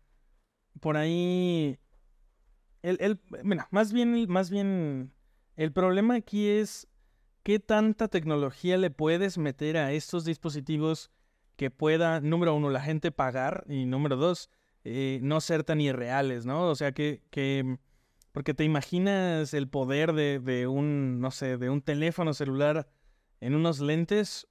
[0.80, 1.78] por ahí.
[2.82, 5.12] El, el, bueno, más bien, más bien,
[5.56, 6.86] el problema aquí es
[7.42, 11.10] qué tanta tecnología le puedes meter a estos dispositivos
[11.56, 14.50] que pueda, número uno, la gente pagar y número dos,
[14.84, 16.68] eh, no ser tan irreales, ¿no?
[16.68, 17.78] O sea, que, que,
[18.32, 22.88] porque te imaginas el poder de, de un, no sé, de un teléfono celular
[23.40, 24.46] en unos lentes.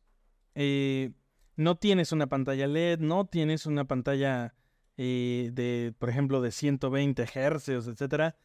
[0.56, 1.12] Eh,
[1.56, 4.56] no tienes una pantalla LED, no tienes una pantalla
[4.98, 8.36] eh, de, por ejemplo, de 120 Hz, etcétera,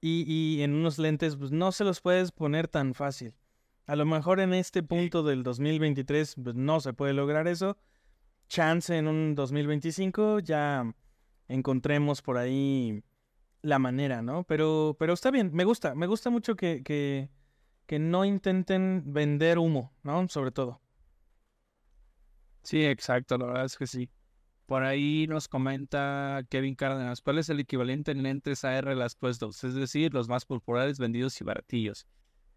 [0.00, 3.34] y, en unos lentes pues, no se los puedes poner tan fácil.
[3.86, 7.76] A lo mejor en este punto del 2023 pues, no se puede lograr eso.
[8.48, 10.94] Chance en un 2025 ya
[11.48, 13.02] encontremos por ahí
[13.62, 14.44] la manera, ¿no?
[14.44, 17.28] Pero, pero está bien, me gusta, me gusta mucho que, que,
[17.86, 20.26] que no intenten vender humo, ¿no?
[20.28, 20.80] Sobre todo.
[22.62, 24.10] Sí, exacto, la verdad es que sí.
[24.66, 29.64] Por ahí nos comenta Kevin Cárdenas, ¿cuál es el equivalente en lentes AR las puestos?
[29.64, 32.06] Es decir, los más populares, vendidos y baratillos.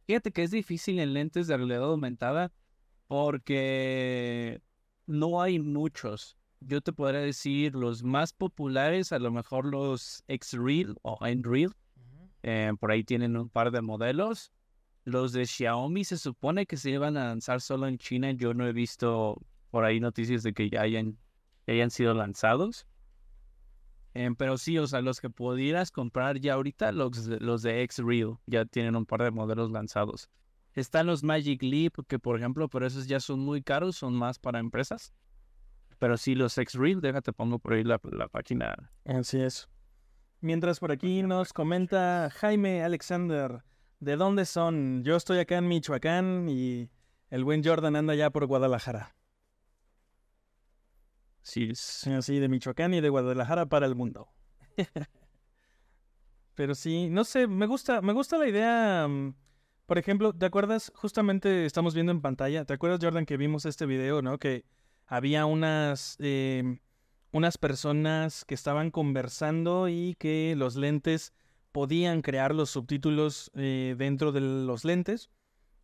[0.06, 2.52] Fíjate que es difícil en lentes de realidad aumentada
[3.08, 4.62] porque
[5.06, 6.38] no hay muchos.
[6.60, 11.74] Yo te podría decir los más populares, a lo mejor los X-Real o N-Real.
[12.44, 14.52] Eh, por ahí tienen un par de modelos.
[15.06, 18.32] Los de Xiaomi se supone que se iban a lanzar solo en China.
[18.32, 19.42] Yo no he visto
[19.74, 21.18] por ahí noticias de que ya hayan,
[21.66, 22.86] hayan sido lanzados.
[24.14, 28.38] Em, pero sí, o sea, los que pudieras comprar ya ahorita, los, los de X-Real,
[28.46, 30.30] ya tienen un par de modelos lanzados.
[30.76, 34.38] Están los Magic Leap, que por ejemplo, pero esos ya son muy caros, son más
[34.38, 35.12] para empresas.
[35.98, 38.92] Pero sí, los X-Real, déjate pongo por ahí la, la página.
[39.06, 39.68] Así es.
[40.40, 43.64] Mientras por aquí nos comenta Jaime Alexander,
[44.00, 45.04] ¿de dónde son?
[45.04, 46.92] Yo estoy acá en Michoacán y
[47.32, 49.16] el buen Jordan anda ya por Guadalajara.
[51.44, 54.30] Sí, Así de Michoacán y de Guadalajara para el mundo.
[56.56, 59.08] Pero sí, no sé, me gusta, me gusta la idea.
[59.08, 59.36] Mm,
[59.86, 60.92] Por ejemplo, ¿te acuerdas?
[60.96, 64.38] Justamente estamos viendo en pantalla, ¿te acuerdas, Jordan, que vimos este video, ¿no?
[64.40, 64.66] Que
[65.06, 66.80] había unas, em,
[67.32, 71.34] unas personas que estaban conversando y que los lentes
[71.74, 75.30] podían crear los subtítulos eh, dentro de los lentes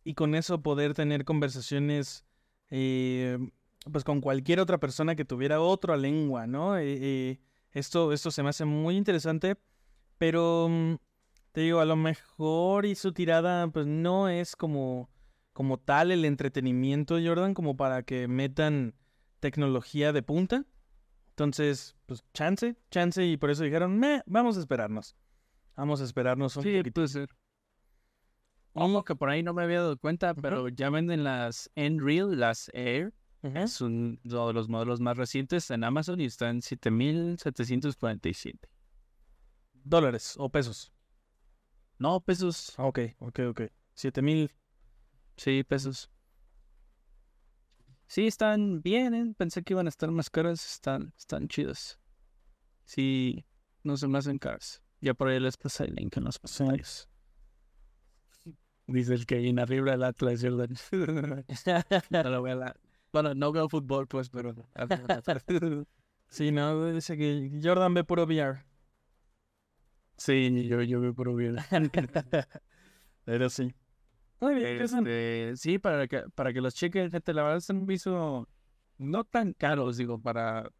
[0.04, 2.24] y con eso poder tener conversaciones
[2.70, 3.38] eh,
[3.90, 6.76] pues con cualquier otra persona que tuviera otra lengua, ¿no?
[6.78, 7.40] Eh,
[7.72, 9.56] esto, esto se me hace muy interesante,
[10.18, 10.94] pero mm,
[11.52, 15.08] te digo, a lo mejor y su tirada pues no es como,
[15.52, 18.94] como tal el entretenimiento, Jordan, como para que metan
[19.40, 20.66] tecnología de punta.
[21.30, 25.16] Entonces, pues chance, chance, y por eso dijeron, me, vamos a esperarnos.
[25.74, 26.92] Vamos a esperarnos un Sí, poquito.
[26.94, 27.28] puede ser.
[28.74, 32.70] Algo que por ahí no me había dado cuenta, pero ya venden las Nreal, las
[32.74, 33.12] Air.
[33.42, 38.68] Es uno de los modelos más recientes en Amazon y está en 7747.
[39.82, 40.92] Dólares o pesos.
[41.98, 42.74] No, pesos.
[42.76, 43.60] Ah, Ok, ok, ok.
[43.94, 44.50] Siete mil.
[45.36, 46.10] Sí, pesos.
[48.06, 49.34] Sí, están bien, ¿eh?
[49.36, 50.64] Pensé que iban a estar más caras.
[50.74, 51.98] Están, están chidas.
[52.84, 53.44] Sí,
[53.84, 54.82] no se me hacen caras.
[55.00, 57.08] Ya por ahí les pasé el link en los comentarios.
[58.86, 60.74] Dice el que en arriba del Atlas, Jordan.
[62.10, 62.76] no lo veo la-
[63.12, 64.54] Bueno, no veo fútbol, pues, pero...
[66.30, 68.62] Sí, no, dice que Jordan ve puro VR.
[70.16, 71.56] sí, yo, yo veo por bien.
[73.24, 73.74] Pero sí.
[74.40, 75.50] Muy bien, interesante.
[75.50, 78.48] Este, sí, para que, para que los chequen, gente, la verdad están visto
[78.98, 80.70] no tan caros, digo, para...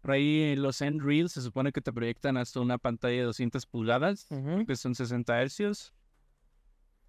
[0.00, 4.26] Por ahí los Nreal se supone que te proyectan hasta una pantalla de 200 pulgadas,
[4.66, 5.94] que son 60 hercios.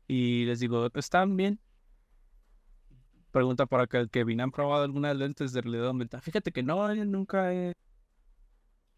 [0.08, 1.60] Y les digo, están bien.
[3.38, 6.22] Pregunta para acá el Kevin, ¿han probado algunas lentes de realidad aumentada?
[6.22, 7.72] Fíjate que no, yo nunca he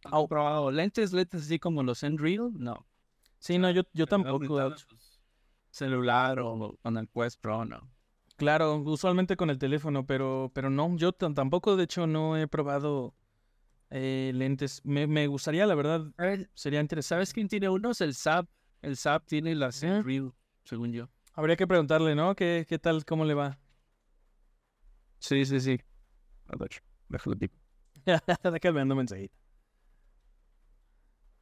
[0.06, 2.88] he probado lentes, lentes así como los Nreal, no.
[3.40, 4.48] Sí, no, yo, yo tampoco.
[4.48, 5.20] pues,
[5.72, 7.92] Celular o con el Quest Pro, no.
[8.38, 13.14] Claro, usualmente con el teléfono, pero, pero no, yo tampoco, de hecho, no he probado
[13.90, 14.80] eh, lentes.
[14.86, 16.06] Me, me gustaría, la verdad,
[16.54, 17.26] sería interesante.
[17.26, 18.00] ¿sabes quién tiene unos?
[18.00, 18.48] El SAP.
[18.82, 19.96] El SAP tiene las Ujú.
[19.96, 20.32] Nreal,
[20.64, 21.10] según yo.
[21.34, 22.36] Habría que preguntarle, ¿no?
[22.36, 23.60] ¿Qué, qué tal, cómo le va?
[25.20, 25.80] Sí, sí, sí.
[26.48, 26.70] A ver,
[27.10, 27.56] déjalo tipo.
[28.52, 29.36] Déjame un mensajito.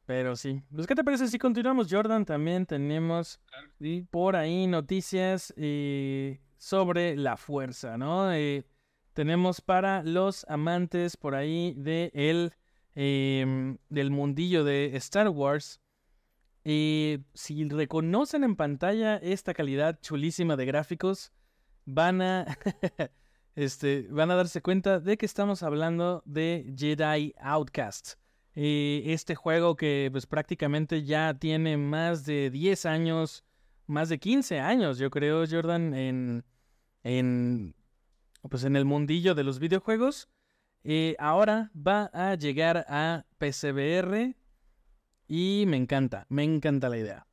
[0.06, 0.62] Pero sí.
[0.74, 2.24] Pues, ¿qué te parece si continuamos, Jordan?
[2.24, 3.40] También tenemos
[3.78, 4.06] Sí.
[4.10, 8.32] por ahí noticias eh, sobre la fuerza, ¿no?
[8.32, 8.64] Eh,
[9.12, 12.54] tenemos para los amantes por ahí de el,
[12.94, 15.80] em, del mundillo de Star Wars.
[16.70, 21.32] eh, si reconocen en pantalla esta calidad chulísima de gráficos,
[21.86, 22.44] van a,
[23.58, 28.14] este, van a darse cuenta de que estamos hablando de Jedi Outcast.
[28.54, 33.44] Eh, este juego que pues prácticamente ya tiene más de 10 años,
[33.88, 36.44] más de 15 años, yo creo, Jordan, en,
[37.02, 37.74] en,
[38.48, 40.28] pues en el mundillo de los videojuegos.
[40.84, 44.36] Eh, ahora va a llegar a PCBR
[45.26, 47.26] y me encanta, me encanta la idea.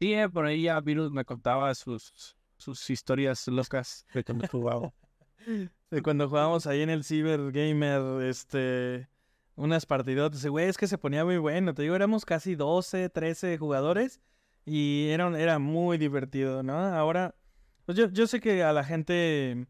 [0.00, 4.92] Sí, eh, por ahí ya Virus me contaba sus, sus historias locas de cuando jugaba.
[5.90, 9.08] De cuando jugábamos ahí en el Cyber Gamer, este,
[9.56, 13.58] unas partidotas, güey, es que se ponía muy bueno, te digo, éramos casi 12, 13
[13.58, 14.20] jugadores
[14.64, 16.74] y era, era muy divertido, ¿no?
[16.78, 17.34] Ahora,
[17.84, 19.66] pues yo, yo sé que a la gente,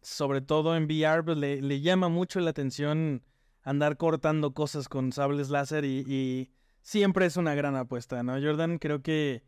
[0.00, 3.22] sobre todo en VR, pues le, le llama mucho la atención
[3.62, 6.50] andar cortando cosas con sables láser y, y
[6.82, 8.40] siempre es una gran apuesta, ¿no?
[8.40, 9.42] Jordan, creo que...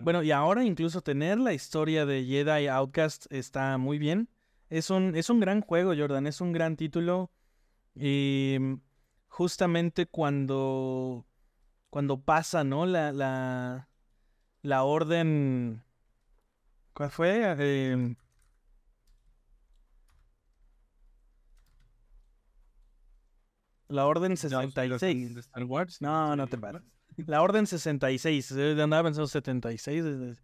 [0.00, 4.28] Bueno, y ahora incluso tener la historia de Jedi Outcast está muy bien.
[4.70, 7.30] Es un, es un gran juego, Jordan, es un gran título.
[7.94, 8.74] Y mm,
[9.28, 11.26] justamente cuando,
[11.90, 12.86] cuando pasa, ¿no?
[12.86, 13.88] La, la,
[14.62, 15.84] la orden...
[16.92, 17.54] ¿Cuál fue?
[17.58, 18.16] Eh,
[23.88, 25.34] la orden 66.
[25.34, 26.00] de Star Wars.
[26.00, 26.82] No, no te pares.
[27.26, 30.04] La orden 66, eh, andaba pensando 76.
[30.06, 30.34] eh,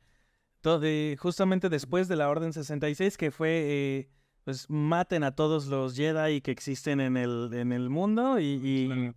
[0.61, 4.09] to- de- justamente después de la orden 66, que fue, eh,
[4.45, 8.87] pues, maten a todos los Jedi que existen en el, en el mundo y, y,
[8.89, 9.15] Claro.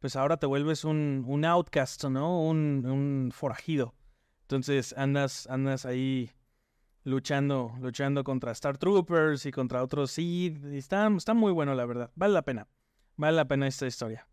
[0.00, 2.42] pues ahora te vuelves un, un outcast, ¿no?
[2.42, 3.94] Un, un forajido.
[4.42, 6.30] Entonces andas, andas ahí
[7.04, 10.62] luchando, luchando contra Star Troopers y contra otros Sith.
[10.72, 12.10] y Está, está muy bueno, la verdad.
[12.14, 12.68] Vale la pena.
[13.16, 14.26] Vale la pena esta historia.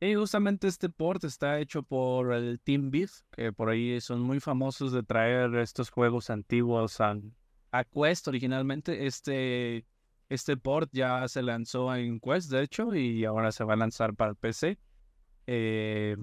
[0.00, 4.38] Y justamente este port está hecho por el Team Beef, que por ahí son muy
[4.38, 7.16] famosos de traer estos juegos antiguos a,
[7.72, 9.06] a Quest originalmente.
[9.06, 9.84] Este,
[10.28, 14.14] este port ya se lanzó en Quest, de hecho, y ahora se va a lanzar
[14.14, 14.78] para el PC.
[15.48, 16.16] Eh,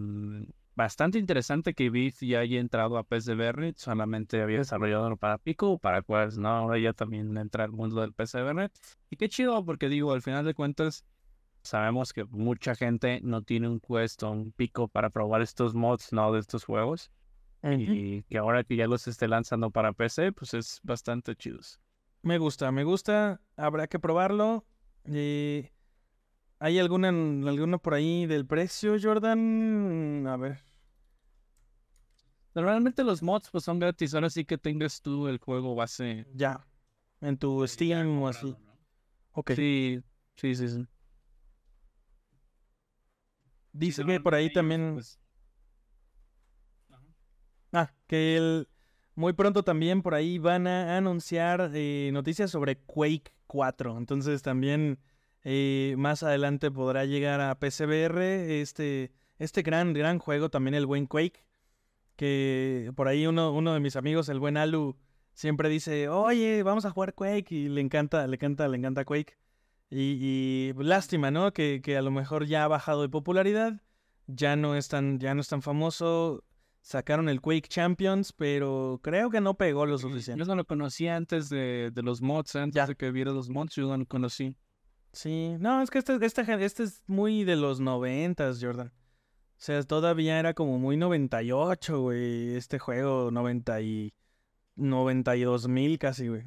[0.76, 6.02] bastante interesante que Beat ya haya entrado a PSVR, solamente había desarrollado para Pico, para
[6.02, 8.72] pues no, ahora ya también entra al mundo del PSVR.
[9.10, 11.04] Y qué chido, porque digo, al final de cuentas,
[11.66, 16.14] sabemos que mucha gente no tiene un Quest o un Pico para probar estos mods,
[16.14, 17.12] no de estos juegos.
[17.64, 21.80] Y que ahora que ya los esté lanzando para PC, pues es bastante chidos.
[22.22, 23.42] Me gusta, me gusta.
[23.58, 24.66] Habrá que probarlo.
[25.04, 25.72] Y
[26.60, 30.26] ¿Hay alguna, alguno por ahí del precio, Jordan?
[30.28, 30.64] A ver.
[32.54, 36.26] Normalmente los mods pues son gratis, ahora sí que tengas tú el juego base.
[36.34, 36.66] Ya.
[37.20, 38.56] En tu Steam o así.
[39.34, 39.52] Ok.
[39.56, 40.02] Sí,
[40.38, 40.88] sí, sí, sí.
[43.76, 44.94] Dice que por ahí también.
[44.94, 45.20] Pues.
[47.74, 48.70] Ah, que el...
[49.16, 53.98] muy pronto también por ahí van a anunciar eh, noticias sobre Quake 4.
[53.98, 55.00] Entonces también
[55.44, 58.22] eh, más adelante podrá llegar a PCBR
[58.62, 61.44] este, este gran, gran juego, también el buen Quake.
[62.16, 64.96] Que por ahí uno, uno de mis amigos, el buen Alu,
[65.34, 67.54] siempre dice, oye, vamos a jugar Quake.
[67.54, 69.38] Y le encanta, le encanta, le encanta Quake.
[69.90, 71.54] Y, lástima, ¿no?
[71.54, 73.82] Que, que, a lo mejor ya ha bajado de popularidad.
[74.28, 76.44] Ya no es tan, ya no es tan famoso.
[76.82, 80.40] Sacaron el Quake Champions, pero creo que no pegó lo suficiente.
[80.40, 83.76] Yo no lo conocía antes de, de los mods, antes de que viera los mods,
[83.76, 84.56] yo no lo conocí.
[85.12, 88.88] Sí, no, es que este, este, este es muy de los noventas, Jordan.
[88.88, 92.56] O sea, todavía era como muy 98, güey.
[92.56, 94.14] Este juego, 90 y...
[94.76, 96.44] 92 mil casi, güey.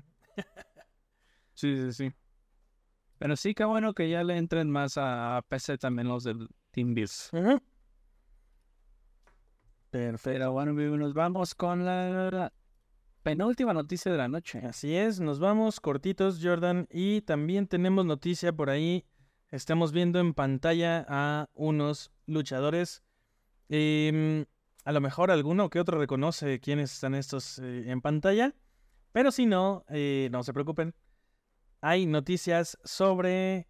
[1.55, 2.13] sí, sí, sí.
[3.19, 6.95] Pero sí, qué bueno que ya le entren más a, PC también los del Team
[6.95, 7.33] Beast.
[9.91, 10.21] Perfecto.
[10.23, 12.53] Pero bueno, nos vamos con la
[13.23, 14.61] penúltima noticia de la noche.
[14.61, 16.87] Así es, nos vamos cortitos, Jordan.
[16.91, 19.05] Y también tenemos noticia por ahí.
[19.51, 23.03] Estamos viendo en pantalla a unos luchadores.
[23.69, 24.45] Em,
[24.85, 28.55] a lo mejor alguno que otro reconoce quiénes están estos eh, en pantalla.
[29.13, 30.95] Pero si no, eh, no se preocupen.
[31.81, 33.69] Hay noticias sobre,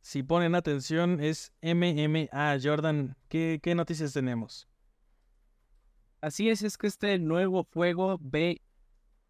[0.00, 2.28] si ponen atención, es MMA.
[2.62, 4.68] Jordan, ¿qué, qué noticias tenemos?
[6.20, 8.62] Así es, es que este nuevo juego B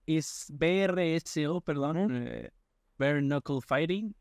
[0.07, 2.51] es BRSO, perdón, eh,
[2.99, 4.15] Bare Knuckle Fighting,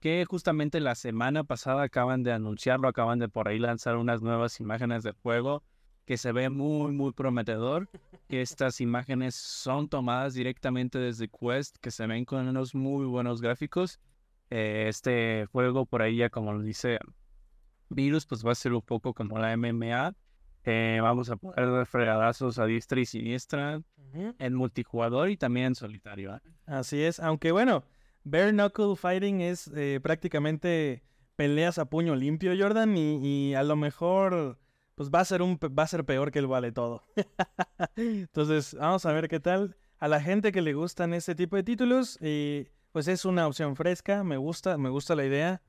[0.00, 4.60] que justamente la semana pasada acaban de anunciarlo, acaban de por ahí lanzar unas nuevas
[4.60, 5.62] imágenes del juego
[6.08, 7.90] que se ve muy, muy prometedor.
[8.28, 13.42] Que estas imágenes son tomadas directamente desde Quest, que se ven con unos muy buenos
[13.42, 14.00] gráficos.
[14.48, 16.98] Eh, este juego, por ahí ya como lo dice
[17.90, 20.14] Virus, pues va a ser un poco como la MMA.
[20.64, 23.82] Eh, vamos a poder dar fregadazos a diestra y siniestra
[24.14, 26.36] en multijugador y también en solitario.
[26.36, 26.40] ¿eh?
[26.64, 27.84] Así es, aunque bueno,
[28.24, 29.70] Bare Knuckle Fighting es
[30.02, 31.02] prácticamente
[31.36, 34.58] peleas a puño limpio, Jordan, y, a lo mejor
[34.98, 37.04] pues va a ser un va a ser peor que el vale todo.
[37.96, 39.76] Entonces, vamos a ver qué tal.
[39.98, 42.18] A la gente que le gustan ese tipo de títulos,
[42.92, 45.62] pues es una opción fresca, me gusta, me gusta la idea.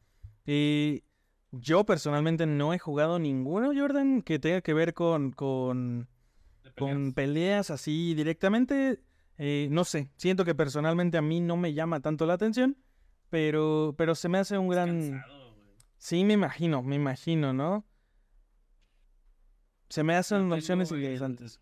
[0.45, 1.03] Y
[1.51, 6.09] yo personalmente no he jugado ninguno, Jordan, que tenga que ver con, con
[6.79, 8.99] con peleas así directamente,
[9.37, 12.77] eh, no sé, siento que personalmente a mí no me llama tanto la atención,
[13.29, 15.23] pero, pero se me hace un gran...
[15.97, 17.85] sí, me imagino, me imagino, ¿no?
[19.89, 21.59] Se me hacen opciones interesantes.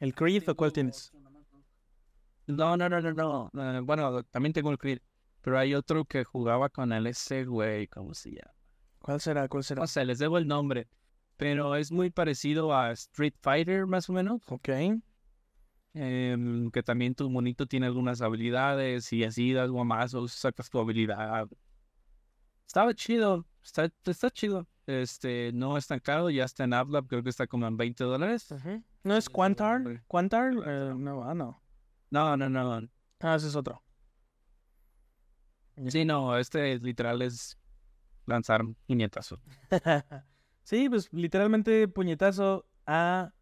[0.00, 1.12] ¿El Creed o cuál tienes?
[2.46, 3.84] No, no, no, no, no.
[3.84, 4.98] Bueno, también tengo el Creed.
[5.40, 8.54] Pero hay otro que jugaba con el ese güey, ¿cómo se llama?
[8.98, 9.48] ¿Cuál será?
[9.48, 9.82] ¿Cuál será?
[9.82, 10.88] O sea, les debo el nombre
[11.36, 14.40] pero es muy parecido a Street Fighter más o menos.
[14.46, 14.68] Ok.
[15.96, 21.48] Em, que también tu monito tiene algunas habilidades y así das guamazos, sacas tu habilidad.
[22.66, 24.66] Estaba chido, está, está chido.
[24.86, 28.04] Este, no es tan caro, ya está en AppLab, creo que está como en 20
[28.04, 28.54] dólares.
[29.02, 30.02] ¿No es Quantar?
[30.06, 30.52] ¿Quantar?
[30.66, 31.60] Eh, no, ah, no.
[32.10, 32.88] No, no, no.
[33.20, 33.82] Ah, ese es otro.
[35.88, 37.58] Sí, no, este literal es
[38.26, 39.40] lanzar puñetazos.
[40.64, 43.34] Sí, pues literalmente puñetazo a,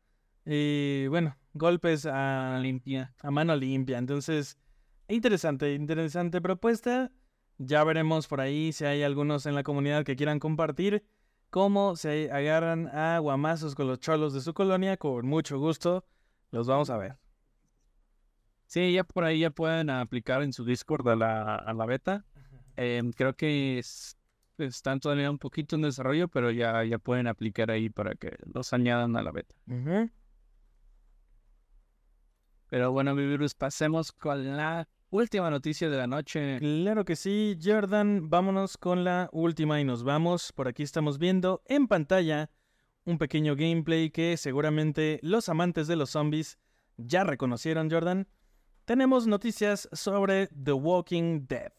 [0.45, 3.99] eh, bueno, golpes a, limpia, a mano limpia.
[3.99, 4.59] Entonces,
[5.07, 7.13] interesante, interesante propuesta.
[7.59, 11.05] Ya veremos por ahí si hay algunos en la comunidad que quieran compartir
[11.53, 14.97] cómo se agarran a guamazos con los cholos de su colonia.
[14.97, 16.03] Con mucho gusto,
[16.51, 17.19] los vamos a ver.
[18.65, 22.25] Sí, ya por ahí ya pueden aplicar en su Discord a la, a la beta.
[22.75, 24.17] Em, creo que es,
[24.57, 28.73] están todavía un poquito en desarrollo, pero ya, ya pueden aplicar ahí para que los
[28.73, 29.55] añadan a la beta.
[32.71, 36.59] Pero bueno, mi virus, pasemos con la última noticia de la noche.
[36.59, 40.53] Claro que sí, Jordan, vámonos con la última y nos vamos.
[40.53, 42.51] Por aquí estamos viendo en pantalla
[43.05, 46.59] un pequeño gameplay que seguramente los amantes de los zombies
[46.97, 48.27] ya reconocieron, Jordan.
[48.87, 51.73] Tenemos noticias sobre The Walking Dead,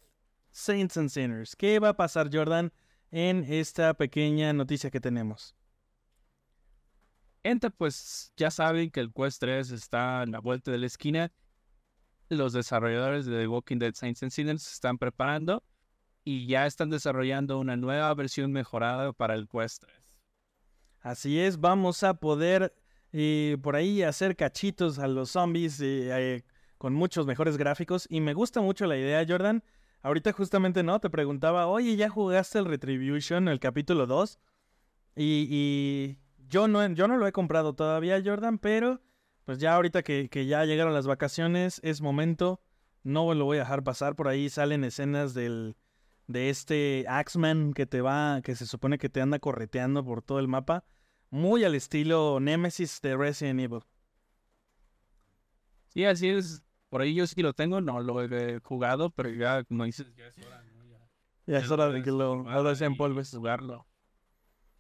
[0.52, 1.56] Saints and Sinners.
[1.56, 2.72] ¿Qué va a pasar, Jordan,
[3.10, 5.56] en esta pequeña noticia que tenemos?
[7.44, 11.32] Gente, pues ya saben que el Quest 3 está a la vuelta de la esquina.
[12.30, 15.64] Los desarrolladores de The Walking Dead Saints and se están preparando
[16.24, 20.04] y ya están desarrollando una nueva versión mejorada para el Quest 3.
[21.02, 22.74] Así es, vamos a poder
[23.12, 26.44] eh, por ahí hacer cachitos a los zombies eh, eh,
[26.78, 28.08] con muchos mejores gráficos.
[28.10, 29.64] Y me gusta mucho la idea, Jordan.
[30.02, 34.40] Ahorita justamente no, te preguntaba, oye, ¿ya jugaste el Retribution, el capítulo 2?
[35.16, 36.18] Y, y
[36.50, 39.02] yo, no, yo no lo he comprado todavía, Jordan, pero
[39.46, 42.62] pues ya ahorita que, que ya llegaron las vacaciones, es momento.
[43.04, 44.16] No lo voy a dejar pasar.
[44.16, 45.76] Por ahí salen escenas del,
[46.28, 50.40] de este Axeman que te va, que se supone que te anda correteando por todo
[50.40, 50.86] el mapa.
[51.30, 53.82] Muy al estilo Nemesis de Resident Evil.
[55.90, 56.64] Sí, así es.
[56.90, 60.28] Por ahí yo sí lo tengo, no lo he jugado, pero ya, como dices, ya
[60.28, 60.84] es hora, ¿no?
[60.86, 61.10] Ya,
[61.48, 63.32] ya es hora de que lo hagas en polves.
[63.32, 63.88] Jugarlo.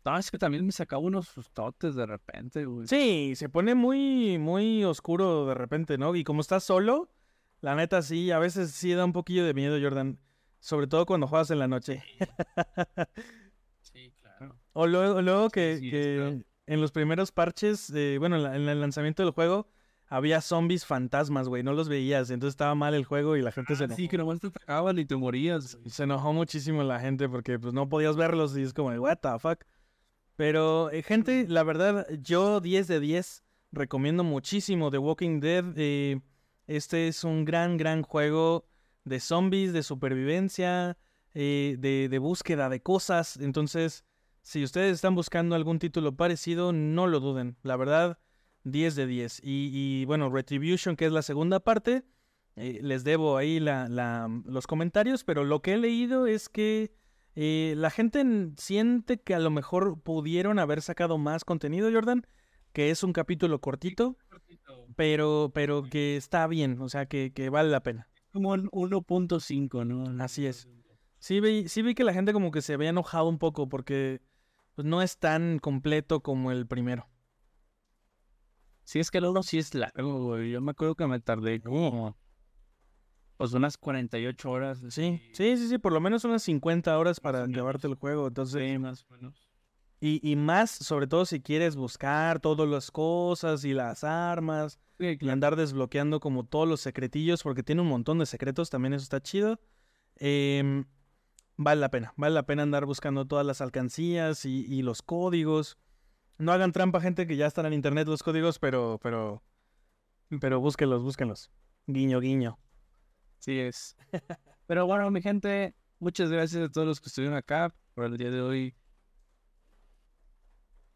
[0.05, 2.87] No, es que también me sacaba unos sustotes de repente, güey.
[2.87, 6.13] Sí, se pone muy, muy oscuro de repente, ¿no?
[6.15, 7.09] Y como estás solo,
[7.61, 10.19] la neta sí, a veces sí da un poquillo de miedo, Jordan.
[10.59, 12.03] Sobre todo cuando juegas en la noche.
[13.81, 14.55] Sí, claro.
[14.73, 18.79] O luego, luego que, que en los primeros parches, eh, bueno, en, la- en el
[18.81, 19.67] lanzamiento del juego,
[20.07, 21.63] había zombies fantasmas, güey.
[21.63, 22.29] No los veías.
[22.29, 23.97] Entonces estaba mal el juego y la gente se enojó.
[23.97, 25.77] Sí, que nomás te atacaban y te morías.
[25.85, 29.39] Se enojó muchísimo la gente porque pues no podías verlos y es como, what the
[29.39, 29.63] fuck.
[30.35, 35.65] Pero, eh, gente, la verdad, yo 10 de 10 recomiendo muchísimo The Walking Dead.
[35.77, 36.19] eh,
[36.67, 38.65] este es un gran, gran juego
[39.03, 40.97] de zombies, de supervivencia,
[41.33, 43.37] eh, de, de búsqueda de cosas.
[43.37, 44.05] Entonces,
[44.41, 47.57] si ustedes están buscando algún título parecido, no lo duden.
[47.63, 48.17] La verdad,
[48.63, 49.39] 10 de 10.
[49.43, 52.03] Y, y, bueno, Retribution, que es la segunda parte,
[52.55, 56.93] les debo ahí la- los comentarios, pero lo que he leído es que
[57.35, 58.23] eh, la gente
[58.57, 62.25] siente que a lo mejor pudieron haber sacado más contenido, Jordan,
[62.73, 64.17] que es un capítulo cortito,
[64.95, 68.07] pero, pero que está bien, o sea, que, que vale la pena.
[68.31, 70.23] Como un 1.5, ¿no?
[70.23, 70.67] Así es.
[71.19, 74.21] Sí vi, sí vi que la gente como que se había enojado un poco porque
[74.75, 77.07] pues, no es tan completo como el primero.
[78.83, 80.51] Sí, es que el uno sí es largo, güey.
[80.51, 82.17] Yo me acuerdo que me tardé como...
[83.37, 84.79] Pues unas 48 horas.
[84.79, 85.21] Sí, así.
[85.33, 88.27] sí, sí, sí, por lo menos unas 50 horas para llevarte el juego.
[88.27, 89.49] Entonces, Sí, más o menos.
[89.99, 94.79] y, y más, sobre todo si quieres buscar todas las cosas y las armas.
[94.99, 98.93] Sí, y andar desbloqueando como todos los secretillos, porque tiene un montón de secretos, también
[98.93, 99.59] eso está chido.
[100.17, 100.85] Em,
[101.57, 105.77] vale la pena, vale la pena andar buscando todas las alcancías y, y los códigos.
[106.37, 109.41] No hagan trampa, gente, que ya están en internet los códigos, pero, pero,
[110.39, 111.49] pero búsquenlos, búsquenlos.
[111.87, 112.57] Guiño, guiño.
[113.43, 113.97] Sí es.
[114.67, 118.31] Pero bueno, mi gente, muchas gracias a todos los que estuvieron acá por el día
[118.31, 118.73] de hoy.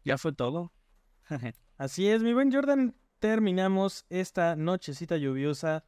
[0.02, 0.72] Ya fue todo.
[1.76, 2.96] Así es, mi buen Jordan.
[3.18, 5.84] Terminamos esta nochecita lluviosa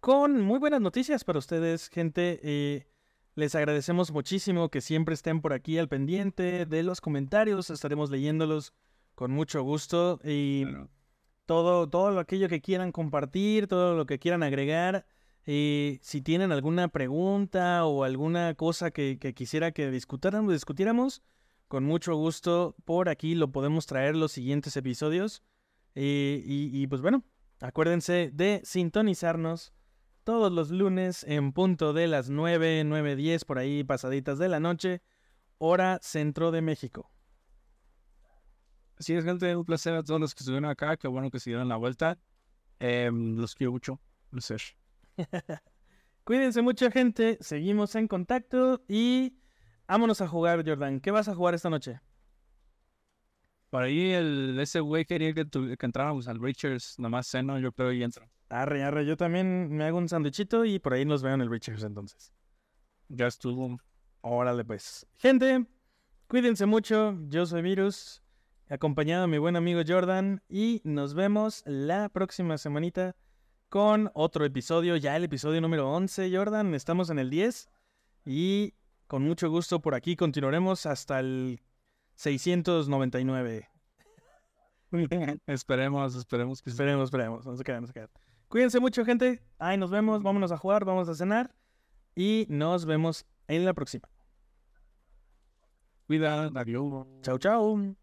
[0.00, 2.40] con muy buenas noticias para ustedes, gente.
[2.42, 2.88] Eh,
[3.36, 7.70] les agradecemos muchísimo que siempre estén por aquí al pendiente de los comentarios.
[7.70, 8.72] Estaremos leyéndolos
[9.14, 10.18] con mucho gusto.
[10.24, 10.90] Y Bueno,
[11.46, 15.06] todo, todo lo- aquello que quieran compartir, todo lo que quieran agregar.
[15.44, 21.22] Eh, si tienen alguna pregunta o alguna cosa que, quisiera que discutáramos, discutiéramos,
[21.68, 25.42] con mucho gusto por aquí lo podemos traer los siguientes episodios.
[25.94, 27.24] Y, y, pues bueno,
[27.60, 29.74] acuérdense de sintonizarnos
[30.24, 34.60] todos los lunes en punto de las 9, 9, 10 por ahí pasaditas de la
[34.60, 35.02] noche,
[35.58, 37.10] hora centro de México.
[38.96, 40.96] Así es, gente, un placer a todos los que estuvieron acá.
[40.96, 42.18] Qué bueno que se dieron la vuelta.
[42.78, 44.00] Em, los quiero mucho.
[44.30, 44.60] Placer.
[46.24, 47.38] Cuídense mucho, gente.
[47.40, 49.34] Seguimos en contacto y
[49.86, 51.00] vámonos a jugar, Jordan.
[51.00, 52.00] ¿Qué vas a jugar esta noche?
[53.70, 56.98] Por ahí el, ese güey quería que, tu- que entráramos al Richards.
[56.98, 58.28] Nomás ceno, yo creo, y entro.
[58.50, 61.50] Arre, arre, yo también me hago un sándwichito y por ahí nos veo en el
[61.50, 62.32] Richards entonces.
[63.08, 63.78] Ya estuvo.
[64.20, 65.06] Órale, pues.
[65.16, 65.66] Gente,
[66.28, 67.18] cuídense mucho.
[67.28, 68.22] Yo soy Virus,
[68.68, 70.42] acompañado de mi buen amigo Jordan.
[70.48, 73.16] Y nos vemos la próxima semanita
[73.72, 74.98] con otro episodio.
[74.98, 76.74] Ya el episodio número 11, Jordan.
[76.74, 77.70] Estamos en el 10.
[78.26, 78.74] Y
[79.06, 81.58] con mucho gusto por aquí continuaremos hasta el
[82.16, 83.70] 699.
[85.46, 86.68] esperemos, esperemos que.
[86.68, 87.46] Esperemos, esperemos.
[87.46, 88.10] No se queden, no se queden.
[88.48, 89.42] Cuídense mucho, gente.
[89.58, 90.22] Ahí nos vemos.
[90.22, 91.54] Vámonos a jugar, vamos a cenar.
[92.14, 94.06] Y nos vemos en la próxima.
[96.06, 97.06] Cuida, adiós.
[97.22, 97.96] Chau, chau.